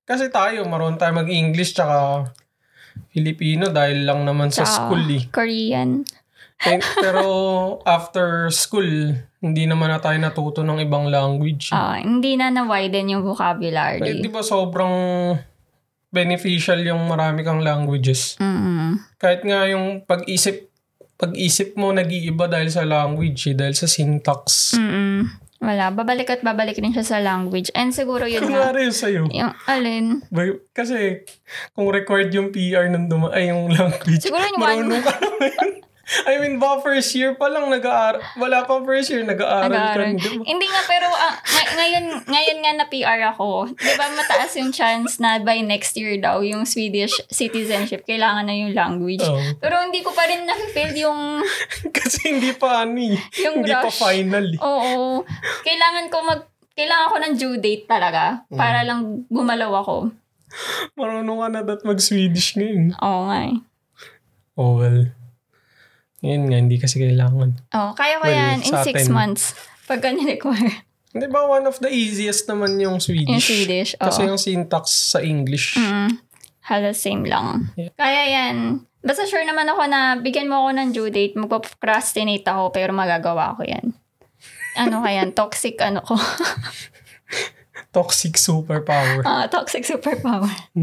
Kasi 0.02 0.26
tayo, 0.30 0.66
marunong 0.66 0.98
tayo 0.98 1.14
mag-English 1.14 1.78
tsaka 1.78 2.30
Filipino 3.14 3.70
dahil 3.70 4.02
lang 4.06 4.26
naman 4.26 4.50
sa 4.50 4.66
Tsaka 4.66 4.74
school 4.74 5.06
eh. 5.14 5.22
Korean. 5.30 6.02
Eh, 6.56 6.78
Pero 6.96 7.24
after 7.84 8.48
school, 8.48 9.12
hindi 9.38 9.64
naman 9.64 9.88
na 9.88 9.98
tayo 9.98 10.16
natuto 10.16 10.62
ng 10.62 10.80
ibang 10.80 11.06
language. 11.06 11.68
eh. 11.68 11.76
Ah, 11.76 11.96
hindi 11.96 12.34
na 12.34 12.48
na-widen 12.48 13.10
yung 13.10 13.20
Eh, 13.20 13.28
vocabulary. 13.28 14.10
di 14.16 14.28
ba 14.28 14.40
sobrang 14.40 14.94
beneficial 16.08 16.78
yung 16.80 17.04
marami 17.04 17.42
kang 17.42 17.60
languages. 17.60 18.38
Mm. 18.38 19.02
Kahit 19.16 19.42
nga 19.42 19.66
yung 19.66 20.02
pag-isip 20.02 20.70
pag-isip 21.14 21.74
mo 21.74 21.90
nag-iiba 21.90 22.46
dahil 22.46 22.66
sa 22.68 22.82
language 22.82 23.46
eh, 23.46 23.54
dahil 23.54 23.70
sa 23.72 23.86
syntax. 23.86 24.74
Mm-mm. 24.74 25.30
Wala. 25.58 25.88
Babalik 25.88 26.28
at 26.28 26.42
babalik 26.42 26.74
din 26.74 26.90
siya 26.90 27.06
sa 27.06 27.18
language. 27.18 27.70
And 27.72 27.90
siguro 27.90 28.26
yun 28.26 28.44
nga. 28.44 28.68
Kunwari 28.68 28.84
yun 28.84 28.92
sa'yo. 28.92 29.22
Yung 29.28 29.54
alin. 29.64 30.26
Ba- 30.28 30.58
Kasi 30.72 31.22
kung 31.70 31.88
record 31.88 32.28
yung 32.30 32.50
PR 32.50 32.90
ng 32.90 33.06
duma 33.06 33.30
ay 33.30 33.48
yung 33.48 33.70
language. 33.70 34.20
Siguro 34.20 34.42
yung 34.44 34.58
one- 34.58 34.84
marunong 34.84 35.02
ka 35.02 35.12
naman. 35.16 35.68
I 36.30 36.36
mean, 36.36 36.60
ba 36.60 36.78
first 36.78 37.12
year 37.12 37.32
pa 37.32 37.48
lang 37.48 37.68
nag-aaral. 37.68 38.20
Wala 38.36 38.64
pa 38.64 38.80
first 38.82 39.08
year, 39.08 39.24
nag-aaral 39.24 39.68
ka. 39.68 39.72
Nag-aaral. 39.72 40.20
Hindi 40.44 40.66
nga, 40.68 40.82
pero 40.84 41.08
ah, 41.08 41.34
ngay- 41.40 41.72
ngayon, 41.74 42.04
ngayon 42.28 42.58
nga 42.60 42.72
na 42.76 42.86
PR 42.86 43.20
ako. 43.30 43.72
Di 43.72 43.92
ba 43.96 44.12
mataas 44.12 44.52
yung 44.56 44.70
chance 44.70 45.16
na 45.16 45.40
by 45.40 45.60
next 45.60 45.96
year 45.96 46.16
daw, 46.16 46.44
yung 46.44 46.68
Swedish 46.68 47.16
citizenship, 47.28 48.04
kailangan 48.04 48.44
na 48.44 48.54
yung 48.54 48.76
language. 48.76 49.24
Oo. 49.24 49.40
Pero 49.56 49.80
hindi 49.80 50.00
ko 50.00 50.12
pa 50.12 50.28
rin 50.28 50.44
na-feel 50.44 50.92
yung, 50.94 51.40
Kasi 51.96 52.36
hindi 52.36 52.52
pa 52.52 52.84
ano 52.84 53.00
eh. 53.00 53.16
Yung 53.40 53.64
hindi 53.64 53.72
pa 53.72 53.88
rush. 53.88 53.98
final 53.98 54.46
eh. 54.52 54.58
oo, 54.60 55.24
kailangan 55.64 56.06
ko 56.12 56.16
mag, 56.20 56.42
kailangan 56.74 57.06
ko 57.08 57.16
ng 57.16 57.34
due 57.38 57.58
date 57.58 57.86
talaga 57.86 58.44
para 58.50 58.84
lang 58.84 59.24
gumalaw 59.30 59.80
ako. 59.80 59.96
Marunong 60.94 61.40
ka 61.40 61.48
na 61.48 61.60
dat 61.62 61.80
mag-Swedish 61.82 62.54
ngayon. 62.54 62.94
Oo 62.98 63.20
nga 63.26 63.38
eh. 63.48 63.56
Oh 64.54 64.78
well. 64.78 65.10
Ngayon 66.24 66.42
nga, 66.48 66.56
hindi 66.56 66.76
kasi 66.80 66.96
kailangan. 66.96 67.50
Oh, 67.76 67.92
kaya 67.92 68.16
ko 68.16 68.24
Well, 68.24 68.32
yan 68.32 68.64
in 68.64 68.74
six 68.80 69.04
atin. 69.04 69.12
months. 69.12 69.52
Pag 69.84 70.00
ganyan 70.00 70.32
require. 70.32 70.88
Hindi 71.12 71.28
ba 71.28 71.44
one 71.44 71.68
of 71.68 71.76
the 71.84 71.92
easiest 71.92 72.48
naman 72.48 72.80
yung 72.80 72.96
Swedish? 72.96 73.28
Yung 73.28 73.44
Swedish, 73.44 73.92
oo. 74.00 74.08
Kasi 74.08 74.24
yung 74.24 74.40
syntax 74.40 75.12
sa 75.12 75.20
English. 75.20 75.76
Mm. 75.76 76.16
Halos 76.64 76.96
same 76.96 77.28
lang. 77.28 77.68
Yeah. 77.76 77.92
Kaya 77.92 78.22
yan. 78.24 78.88
Basta 79.04 79.28
sure 79.28 79.44
naman 79.44 79.68
ako 79.68 79.84
na 79.84 80.16
bigyan 80.16 80.48
mo 80.48 80.64
ako 80.64 80.70
ng 80.80 80.88
due 80.96 81.12
date, 81.12 81.36
magpa-procrastinate 81.36 82.48
ako 82.48 82.72
pero 82.72 82.96
magagawa 82.96 83.52
ko 83.52 83.68
yan. 83.68 83.92
Ano 84.80 85.04
kaya? 85.04 85.28
Toxic 85.28 85.76
ano 85.84 86.00
ko? 86.00 86.16
Toxic 87.94 88.34
superpower. 88.34 89.22
Ah, 89.22 89.46
toxic 89.46 89.86
superpower. 89.86 90.50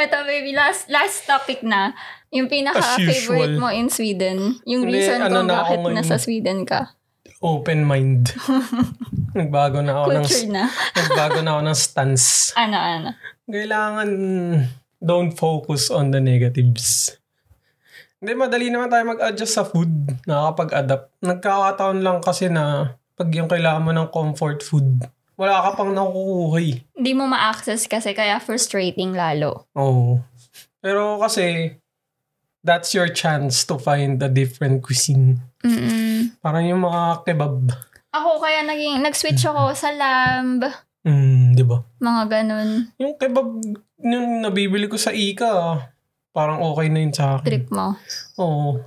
Ito 0.00 0.16
baby, 0.24 0.56
last 0.56 0.88
last 0.88 1.28
topic 1.28 1.60
na. 1.60 1.92
Yung 2.30 2.46
pinaka-favorite 2.46 3.58
mo 3.58 3.68
in 3.70 3.90
Sweden. 3.90 4.62
Yung 4.62 4.86
Hindi, 4.86 5.02
reason 5.02 5.18
ano 5.18 5.42
kung 5.42 5.48
na 5.50 5.54
bakit 5.62 5.78
ngayon. 5.82 5.94
nasa 5.98 6.16
Sweden 6.16 6.62
ka. 6.62 6.94
Open 7.42 7.82
mind. 7.82 8.30
Nagbago 9.38 9.82
na 9.82 9.98
ako 9.98 10.06
ng 10.12 10.24
Culture 10.26 10.50
na. 10.50 10.64
nagbago 11.00 11.38
na 11.40 11.50
ako 11.56 11.60
ng 11.66 11.78
stance. 11.78 12.26
ano, 12.54 12.76
ano. 12.76 13.08
Kailangan 13.46 14.08
don't 15.00 15.32
focus 15.34 15.90
on 15.90 16.14
the 16.14 16.20
negatives. 16.20 17.16
Hindi, 18.20 18.36
madali 18.36 18.68
naman 18.68 18.92
tayo 18.92 19.02
mag-adjust 19.08 19.54
sa 19.56 19.64
food. 19.64 19.90
Nakakapag-adapt. 20.28 21.06
Nagkakataon 21.24 21.98
lang 22.04 22.18
kasi 22.20 22.52
na 22.52 22.94
pag 23.16 23.28
yung 23.32 23.48
kailangan 23.48 23.82
mo 23.82 23.92
ng 23.96 24.08
comfort 24.12 24.60
food, 24.60 25.08
wala 25.34 25.64
ka 25.64 25.80
pang 25.80 25.90
nakukuha 25.90 26.58
eh. 26.60 26.84
Hindi 26.92 27.12
mo 27.16 27.24
ma-access 27.24 27.88
kasi 27.88 28.12
kaya 28.12 28.36
frustrating 28.36 29.16
lalo. 29.16 29.64
Oo. 29.72 30.20
Pero 30.84 31.16
kasi, 31.16 31.72
that's 32.60 32.92
your 32.92 33.08
chance 33.08 33.64
to 33.64 33.78
find 33.78 34.20
a 34.22 34.28
different 34.28 34.82
cuisine. 34.84 35.40
Mm-mm. 35.64 36.36
Parang 36.40 36.64
yung 36.64 36.84
mga 36.84 37.24
kebab. 37.24 37.72
Ako 38.10 38.42
kaya 38.42 38.66
naging, 38.66 39.00
nag-switch 39.00 39.46
ako 39.46 39.70
sa 39.72 39.94
lamb. 39.94 40.64
Mm, 41.06 41.56
di 41.56 41.64
ba? 41.64 41.80
Mga 42.02 42.22
ganun. 42.28 42.70
Yung 43.00 43.14
kebab, 43.16 43.48
yung 44.02 44.44
nabibili 44.44 44.90
ko 44.90 44.98
sa 45.00 45.14
Ika, 45.14 45.78
parang 46.34 46.60
okay 46.60 46.90
na 46.92 47.00
yun 47.00 47.14
sa 47.14 47.38
akin. 47.38 47.46
Trip 47.46 47.66
mo. 47.72 47.96
Oo. 48.36 48.82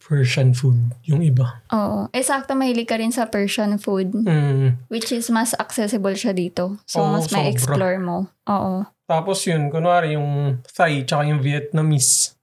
Persian 0.00 0.50
food, 0.58 0.90
yung 1.06 1.22
iba. 1.22 1.62
Oo. 1.70 2.10
Eh, 2.10 2.26
sakto 2.26 2.58
mahilig 2.58 2.90
ka 2.90 2.98
rin 2.98 3.14
sa 3.14 3.30
Persian 3.30 3.78
food. 3.78 4.10
Mm. 4.10 4.90
Which 4.90 5.14
is 5.14 5.30
mas 5.30 5.54
accessible 5.54 6.18
siya 6.18 6.34
dito. 6.34 6.82
So, 6.82 6.98
Oo, 7.06 7.14
mas 7.14 7.30
may 7.30 7.46
sobra. 7.46 7.54
explore 7.54 7.98
mo. 8.02 8.26
Oo. 8.50 8.90
Tapos 9.06 9.46
yun, 9.46 9.70
kunwari 9.70 10.18
yung 10.18 10.58
Thai 10.66 11.06
tsaka 11.06 11.30
yung 11.30 11.38
Vietnamese. 11.38 12.34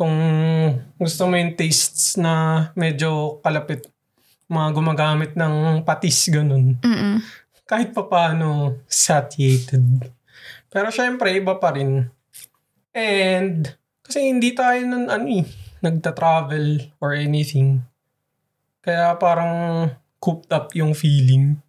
Kung 0.00 0.16
gusto 0.96 1.28
mo 1.28 1.36
yung 1.36 1.52
tastes 1.60 2.16
na 2.16 2.64
medyo 2.72 3.36
kalapit, 3.44 3.84
mga 4.48 4.68
gumagamit 4.72 5.36
ng 5.36 5.84
patis, 5.84 6.32
ganun. 6.32 6.80
Mm-mm. 6.80 7.20
Kahit 7.68 7.92
pa 7.92 8.08
paano 8.08 8.80
satiated. 8.88 10.08
Pero 10.72 10.88
syempre, 10.88 11.36
iba 11.36 11.60
pa 11.60 11.76
rin. 11.76 12.08
And, 12.96 13.76
kasi 14.00 14.24
hindi 14.32 14.56
tayo 14.56 14.80
nun, 14.88 15.12
ano 15.12 15.26
eh, 15.28 15.44
nagta-travel 15.84 16.96
or 16.98 17.12
anything. 17.12 17.84
Kaya 18.80 19.20
parang 19.20 19.86
cooped 20.16 20.48
up 20.48 20.72
yung 20.72 20.96
feeling 20.96 21.60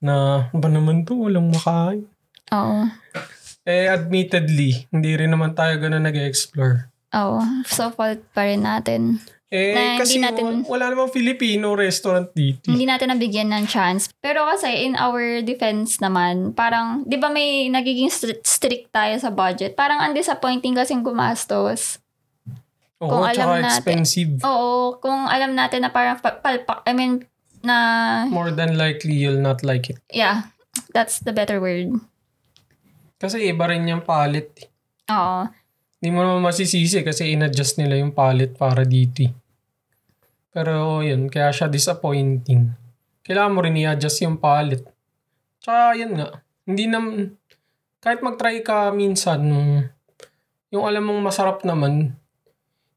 na 0.00 0.48
ba 0.50 0.68
naman 0.72 1.04
to, 1.04 1.28
walang 1.28 1.52
makain. 1.52 2.08
Oo. 2.50 2.88
Eh, 3.68 3.86
admittedly, 3.86 4.88
hindi 4.90 5.12
rin 5.14 5.30
naman 5.30 5.52
tayo 5.52 5.76
gano'n 5.76 6.08
nag-explore. 6.08 6.89
Oo. 7.12 7.40
So, 7.64 7.90
fault 7.90 8.22
pa 8.30 8.46
rin 8.46 8.62
natin. 8.62 9.18
Eh, 9.50 9.74
Na 9.74 9.98
kasi 9.98 10.22
natin- 10.22 10.62
wa- 10.62 10.78
wala 10.78 10.94
namang 10.94 11.10
Filipino 11.10 11.74
restaurant 11.74 12.30
dito. 12.30 12.70
Hindi 12.70 12.86
natin 12.86 13.10
nabigyan 13.10 13.50
ng 13.50 13.66
chance. 13.66 14.06
Pero 14.16 14.46
kasi 14.46 14.86
in 14.86 14.94
our 14.94 15.42
defense 15.42 15.98
naman, 15.98 16.54
parang, 16.54 17.02
di 17.02 17.18
ba 17.18 17.26
may 17.26 17.66
nagiging 17.66 18.06
stri- 18.08 18.38
strict 18.40 18.94
tayo 18.94 19.10
sa 19.18 19.26
budget? 19.28 19.74
Parang 19.74 19.98
ang 19.98 20.14
disappointing 20.14 20.78
kasing 20.78 21.02
gumastos. 21.02 21.98
Oo, 23.02 23.10
kung 23.10 23.26
alam 23.26 23.58
natin- 23.58 23.74
expensive. 23.98 24.38
Oo, 24.40 24.94
kung 24.96 25.26
alam 25.26 25.50
natin 25.50 25.82
na 25.82 25.90
parang 25.90 26.14
pa- 26.16 26.38
palpak, 26.38 26.86
I 26.86 26.94
mean, 26.94 27.26
na, 27.60 27.76
More 28.24 28.54
than 28.54 28.78
likely, 28.78 29.18
you'll 29.18 29.42
not 29.42 29.60
like 29.60 29.90
it. 29.90 29.98
yeah, 30.08 30.46
that's 30.94 31.18
the 31.18 31.34
better 31.34 31.58
word. 31.58 31.90
Kasi 33.18 33.50
iba 33.50 33.66
rin 33.66 33.82
yung 33.84 34.00
palette. 34.00 34.70
Oo. 35.08 35.50
Hindi 36.00 36.16
mo 36.16 36.24
naman 36.24 36.48
masisisi 36.48 37.04
kasi 37.04 37.36
in-adjust 37.36 37.76
nila 37.76 38.00
yung 38.00 38.16
palette 38.16 38.56
para 38.56 38.88
dito. 38.88 39.28
Pero 40.48 41.04
yun, 41.04 41.28
kaya 41.28 41.52
siya 41.52 41.68
disappointing. 41.68 42.72
Kailangan 43.20 43.52
mo 43.52 43.60
rin 43.60 43.76
i-adjust 43.76 44.24
yung 44.24 44.40
palette. 44.40 44.88
Tsaka 45.60 46.00
yun 46.00 46.16
nga, 46.16 46.40
hindi 46.64 46.88
naman, 46.88 47.36
kahit 48.00 48.24
mag-try 48.24 48.64
ka 48.64 48.88
minsan, 48.96 49.44
yung 50.72 50.84
alam 50.88 51.04
mong 51.04 51.20
masarap 51.20 51.68
naman, 51.68 52.16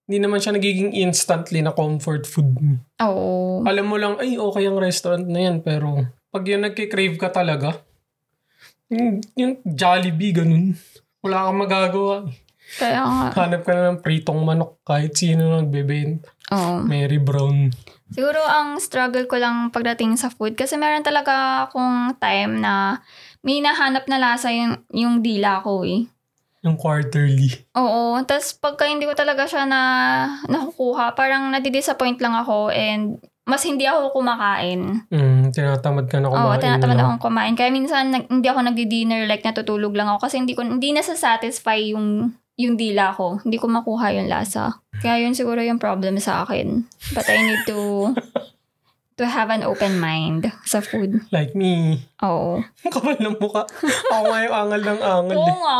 hindi 0.07 0.17
naman 0.23 0.39
siya 0.39 0.55
nagiging 0.55 0.95
instantly 0.95 1.59
na 1.59 1.75
comfort 1.75 2.23
food. 2.23 2.55
Oo. 3.03 3.67
Alam 3.67 3.85
mo 3.91 3.99
lang, 3.99 4.15
ay 4.15 4.39
okay 4.39 4.63
ang 4.63 4.79
restaurant 4.79 5.27
na 5.27 5.51
yan, 5.51 5.59
pero 5.59 6.07
pag 6.31 6.47
yun 6.47 6.63
nagkikrave 6.63 7.19
ka 7.19 7.35
talaga, 7.35 7.83
yung, 8.87 9.19
yung 9.35 9.59
Jollibee, 9.67 10.31
ganun. 10.31 10.79
Wala 11.19 11.51
kang 11.51 11.59
magagawa. 11.59 12.15
Kaya 12.79 13.01
nga. 13.05 13.27
Hanap 13.37 13.61
ka 13.65 13.71
na 13.73 13.93
ng 13.93 14.01
pritong 14.01 14.41
manok 14.41 14.81
kahit 14.85 15.13
sino 15.13 15.49
nagbebenta. 15.53 16.29
Oo. 16.53 16.85
Mary 16.85 17.17
Brown. 17.17 17.73
Siguro 18.13 18.37
ang 18.45 18.77
struggle 18.77 19.25
ko 19.25 19.41
lang 19.41 19.73
pagdating 19.73 20.19
sa 20.21 20.29
food 20.29 20.53
kasi 20.53 20.77
meron 20.77 21.01
talaga 21.01 21.65
akong 21.65 22.13
time 22.21 22.61
na 22.61 23.01
may 23.41 23.57
nahanap 23.59 24.05
na 24.05 24.21
lasa 24.21 24.53
yung, 24.53 24.77
yung 24.93 25.25
dila 25.25 25.65
ko 25.65 25.81
eh. 25.81 26.05
Yung 26.63 26.77
quarterly. 26.77 27.49
Oo. 27.75 28.21
Tapos 28.23 28.53
pagka 28.55 28.85
hindi 28.85 29.09
ko 29.09 29.17
talaga 29.17 29.49
siya 29.49 29.65
na 29.65 29.81
nakukuha, 30.45 31.17
parang 31.17 31.49
nadidisappoint 31.51 32.21
lang 32.21 32.37
ako 32.37 32.69
and 32.69 33.19
mas 33.43 33.59
hindi 33.67 33.83
ako 33.83 34.15
kumakain. 34.15 35.03
Mm, 35.11 35.51
tinatamad 35.51 36.07
ka 36.07 36.23
na 36.23 36.31
kumain. 36.31 36.47
Oo, 36.47 36.61
tinatamad 36.63 36.95
akong 36.95 37.21
kumain. 37.27 37.55
Kaya 37.59 37.75
minsan 37.75 38.15
nag, 38.15 38.31
hindi 38.31 38.47
ako 38.47 38.59
nagdi-dinner 38.71 39.27
like 39.27 39.43
natutulog 39.43 39.91
lang 39.91 40.07
ako 40.07 40.31
kasi 40.31 40.39
hindi 40.39 40.55
ko 40.55 40.63
hindi 40.63 40.95
na 40.95 41.03
satisfy 41.03 41.91
yung 41.91 42.31
yung 42.57 42.77
dila 42.77 43.13
ko. 43.13 43.41
Hindi 43.41 43.57
ko 43.57 43.65
makuha 43.69 44.13
yung 44.13 44.29
lasa. 44.29 44.81
Kaya 45.01 45.25
yun 45.25 45.33
siguro 45.33 45.61
yung 45.61 45.81
problem 45.81 46.21
sa 46.21 46.45
akin. 46.45 46.85
But 47.17 47.25
I 47.29 47.41
need 47.41 47.61
to 47.69 48.13
to 49.17 49.25
have 49.29 49.49
an 49.53 49.61
open 49.61 50.01
mind 50.01 50.49
sa 50.65 50.81
food. 50.81 51.21
Like 51.29 51.53
me. 51.53 52.01
Oo. 52.21 52.61
Kapal 52.93 53.17
ng 53.21 53.37
mukha. 53.37 53.65
Ako 54.09 54.23
nga 54.29 54.39
yung 54.45 54.55
angal 54.55 54.81
ng 54.81 55.01
angal. 55.01 55.37
Oo 55.37 55.49
eh. 55.49 55.57
nga. 55.61 55.79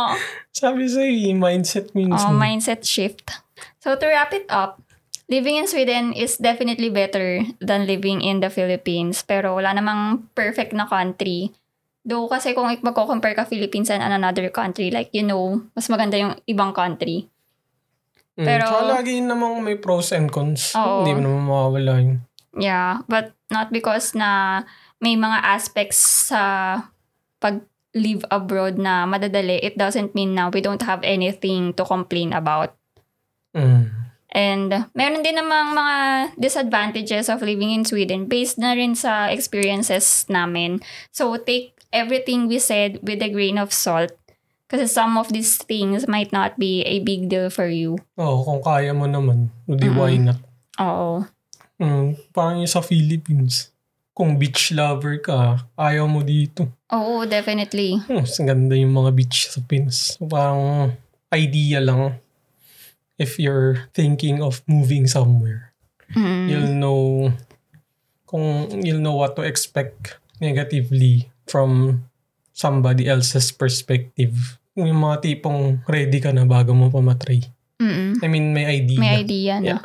Sabi 0.54 0.86
sa'yo, 0.86 1.10
eh, 1.10 1.34
mindset 1.34 1.90
means 1.98 2.22
Oh, 2.22 2.34
mindset 2.34 2.86
shift. 2.86 3.42
So 3.82 3.98
to 3.98 4.06
wrap 4.06 4.30
it 4.34 4.46
up, 4.50 4.78
living 5.26 5.58
in 5.58 5.66
Sweden 5.66 6.14
is 6.14 6.38
definitely 6.38 6.90
better 6.90 7.42
than 7.58 7.90
living 7.90 8.22
in 8.22 8.38
the 8.38 8.50
Philippines. 8.50 9.22
Pero 9.26 9.58
wala 9.58 9.74
namang 9.74 10.30
perfect 10.38 10.70
na 10.74 10.86
country. 10.86 11.50
Though 12.04 12.28
kasi 12.28 12.52
kung 12.52 12.68
magko-compare 12.68 13.32
ka 13.32 13.48
Philippines 13.48 13.88
and 13.88 14.04
another 14.04 14.52
country, 14.52 14.92
like 14.92 15.08
you 15.16 15.24
know, 15.24 15.64
mas 15.72 15.88
maganda 15.88 16.20
yung 16.20 16.36
ibang 16.44 16.76
country. 16.76 17.32
Mm, 18.36 18.44
Pero- 18.44 18.68
tsaka 18.68 19.00
lagi 19.00 19.24
namang 19.24 19.64
may 19.64 19.80
pros 19.80 20.12
and 20.12 20.28
cons. 20.28 20.76
Oo. 20.76 21.00
Hindi 21.00 21.16
mo 21.16 21.20
naman 21.24 21.42
mawawala 21.48 21.92
yun. 22.04 22.20
Yeah, 22.54 23.02
but 23.08 23.34
not 23.50 23.72
because 23.72 24.14
na 24.14 24.62
may 25.02 25.16
mga 25.16 25.38
aspects 25.42 26.30
sa 26.30 26.42
pag-live 27.42 28.22
abroad 28.30 28.78
na 28.78 29.08
madadali, 29.08 29.58
it 29.64 29.74
doesn't 29.74 30.12
mean 30.12 30.36
na 30.36 30.52
we 30.52 30.60
don't 30.60 30.82
have 30.84 31.02
anything 31.02 31.74
to 31.74 31.82
complain 31.88 32.36
about. 32.36 32.76
Mm. 33.56 34.04
And 34.34 34.90
meron 34.98 35.22
din 35.22 35.38
namang 35.38 35.78
mga 35.78 35.96
disadvantages 36.34 37.30
of 37.30 37.38
living 37.38 37.70
in 37.70 37.86
Sweden 37.86 38.26
based 38.26 38.58
na 38.58 38.74
rin 38.74 38.98
sa 38.98 39.30
experiences 39.30 40.26
namin. 40.26 40.82
So 41.14 41.38
take 41.38 41.73
everything 41.94 42.50
we 42.50 42.58
said 42.58 42.98
with 43.06 43.22
a 43.22 43.30
grain 43.30 43.56
of 43.56 43.70
salt 43.70 44.10
kasi 44.66 44.90
some 44.90 45.14
of 45.14 45.30
these 45.30 45.54
things 45.62 46.10
might 46.10 46.34
not 46.34 46.58
be 46.58 46.82
a 46.82 46.98
big 46.98 47.30
deal 47.30 47.46
for 47.46 47.70
you. 47.70 47.94
Oo, 48.18 48.42
kung 48.42 48.60
kaya 48.64 48.90
mo 48.90 49.06
naman. 49.06 49.54
Di 49.70 49.86
why 49.86 50.18
not? 50.18 50.42
Oo. 50.82 51.22
Mm, 51.78 52.18
parang 52.34 52.58
yung 52.58 52.70
sa 52.74 52.82
Philippines. 52.82 53.70
Kung 54.14 54.34
beach 54.38 54.74
lover 54.74 55.22
ka, 55.22 55.66
ayaw 55.78 56.06
mo 56.10 56.26
dito. 56.26 56.70
Oo, 56.90 57.22
definitely. 57.22 57.98
Hmm, 58.06 58.26
mas 58.26 58.38
ganda 58.38 58.74
yung 58.74 58.94
mga 58.94 59.10
beach 59.14 59.50
sa 59.50 59.62
Pinas. 59.62 60.18
Parang 60.18 60.94
idea 61.30 61.82
lang 61.82 62.18
if 63.18 63.38
you're 63.38 63.90
thinking 63.94 64.42
of 64.42 64.62
moving 64.66 65.06
somewhere. 65.06 65.74
Mm. 66.14 66.46
You'll 66.50 66.74
know 66.78 67.02
kung 68.26 68.70
you'll 68.82 69.02
know 69.02 69.18
what 69.18 69.38
to 69.38 69.42
expect 69.42 70.18
negatively 70.42 71.30
from 71.46 72.04
somebody 72.52 73.08
else's 73.08 73.50
perspective. 73.50 74.58
Yung 74.74 74.90
mga 74.94 75.22
tipong 75.22 75.82
ready 75.86 76.18
ka 76.18 76.34
na 76.34 76.46
bago 76.46 76.74
mo 76.74 76.90
pa 76.90 76.98
matry. 76.98 77.42
Mm-mm. 77.78 78.22
I 78.22 78.26
mean, 78.30 78.54
may 78.54 78.66
idea. 78.66 78.98
May 78.98 79.14
idea 79.22 79.54
na. 79.60 79.66
Yeah. 79.66 79.82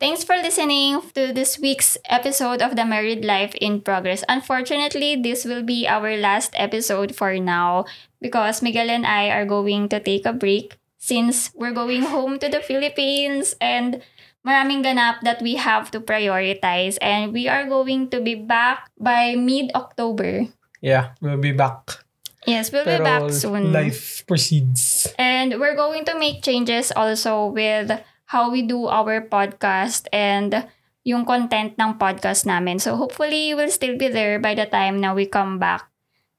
Thanks 0.00 0.24
for 0.24 0.32
listening 0.40 0.96
to 1.12 1.28
this 1.36 1.60
week's 1.60 2.00
episode 2.08 2.64
of 2.64 2.72
The 2.72 2.88
Married 2.88 3.20
Life 3.20 3.52
in 3.60 3.84
Progress. 3.84 4.24
Unfortunately, 4.32 5.12
this 5.12 5.44
will 5.44 5.60
be 5.60 5.84
our 5.84 6.16
last 6.16 6.56
episode 6.56 7.12
for 7.12 7.36
now 7.36 7.84
because 8.16 8.64
Miguel 8.64 8.88
and 8.88 9.04
I 9.04 9.28
are 9.28 9.44
going 9.44 9.92
to 9.92 10.00
take 10.00 10.24
a 10.24 10.32
break 10.32 10.80
since 10.96 11.52
we're 11.52 11.76
going 11.76 12.08
home 12.08 12.40
to 12.40 12.48
the 12.48 12.64
Philippines 12.64 13.52
and 13.60 14.00
maraming 14.40 14.80
ganap 14.80 15.20
that 15.20 15.44
we 15.44 15.60
have 15.60 15.92
to 15.92 16.00
prioritize 16.00 16.96
and 17.04 17.36
we 17.36 17.44
are 17.44 17.68
going 17.68 18.08
to 18.08 18.24
be 18.24 18.32
back 18.32 18.88
by 18.96 19.36
mid-October. 19.36 20.48
Yeah, 20.80 21.12
we'll 21.20 21.38
be 21.38 21.52
back. 21.52 22.04
Yes, 22.46 22.72
we'll 22.72 22.84
Pero 22.84 22.98
be 22.98 23.04
back 23.04 23.30
soon. 23.32 23.72
life 23.72 24.24
proceeds. 24.26 25.06
And 25.18 25.60
we're 25.60 25.76
going 25.76 26.04
to 26.08 26.18
make 26.18 26.42
changes 26.42 26.90
also 26.92 27.46
with 27.52 27.92
how 28.32 28.50
we 28.50 28.62
do 28.62 28.86
our 28.88 29.20
podcast 29.20 30.08
and 30.12 30.66
yung 31.04 31.24
content 31.24 31.76
ng 31.76 32.00
podcast 32.00 32.46
namin. 32.46 32.78
So 32.78 32.96
hopefully 32.96 33.48
you 33.48 33.56
will 33.56 33.70
still 33.70 33.96
be 33.96 34.08
there 34.08 34.38
by 34.38 34.54
the 34.54 34.64
time 34.64 35.00
now 35.00 35.14
we 35.14 35.26
come 35.26 35.58
back. 35.58 35.84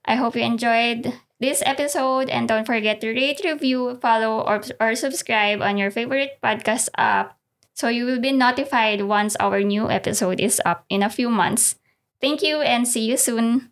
I 0.06 0.16
hope 0.16 0.36
you 0.36 0.42
enjoyed 0.42 1.14
this 1.40 1.62
episode 1.66 2.30
and 2.30 2.48
don't 2.48 2.66
forget 2.66 3.02
to 3.02 3.10
rate, 3.14 3.42
review, 3.46 3.98
follow, 4.02 4.42
or, 4.42 4.62
or 4.80 4.96
subscribe 4.96 5.62
on 5.62 5.78
your 5.78 5.92
favorite 5.92 6.38
podcast 6.42 6.90
app 6.98 7.38
so 7.74 7.90
you 7.90 8.06
will 8.06 8.20
be 8.20 8.32
notified 8.32 9.02
once 9.02 9.36
our 9.38 9.62
new 9.62 9.90
episode 9.90 10.40
is 10.40 10.62
up 10.66 10.86
in 10.90 11.02
a 11.02 11.10
few 11.10 11.30
months. 11.30 11.76
Thank 12.22 12.42
you 12.42 12.62
and 12.62 12.88
see 12.88 13.06
you 13.06 13.18
soon. 13.18 13.72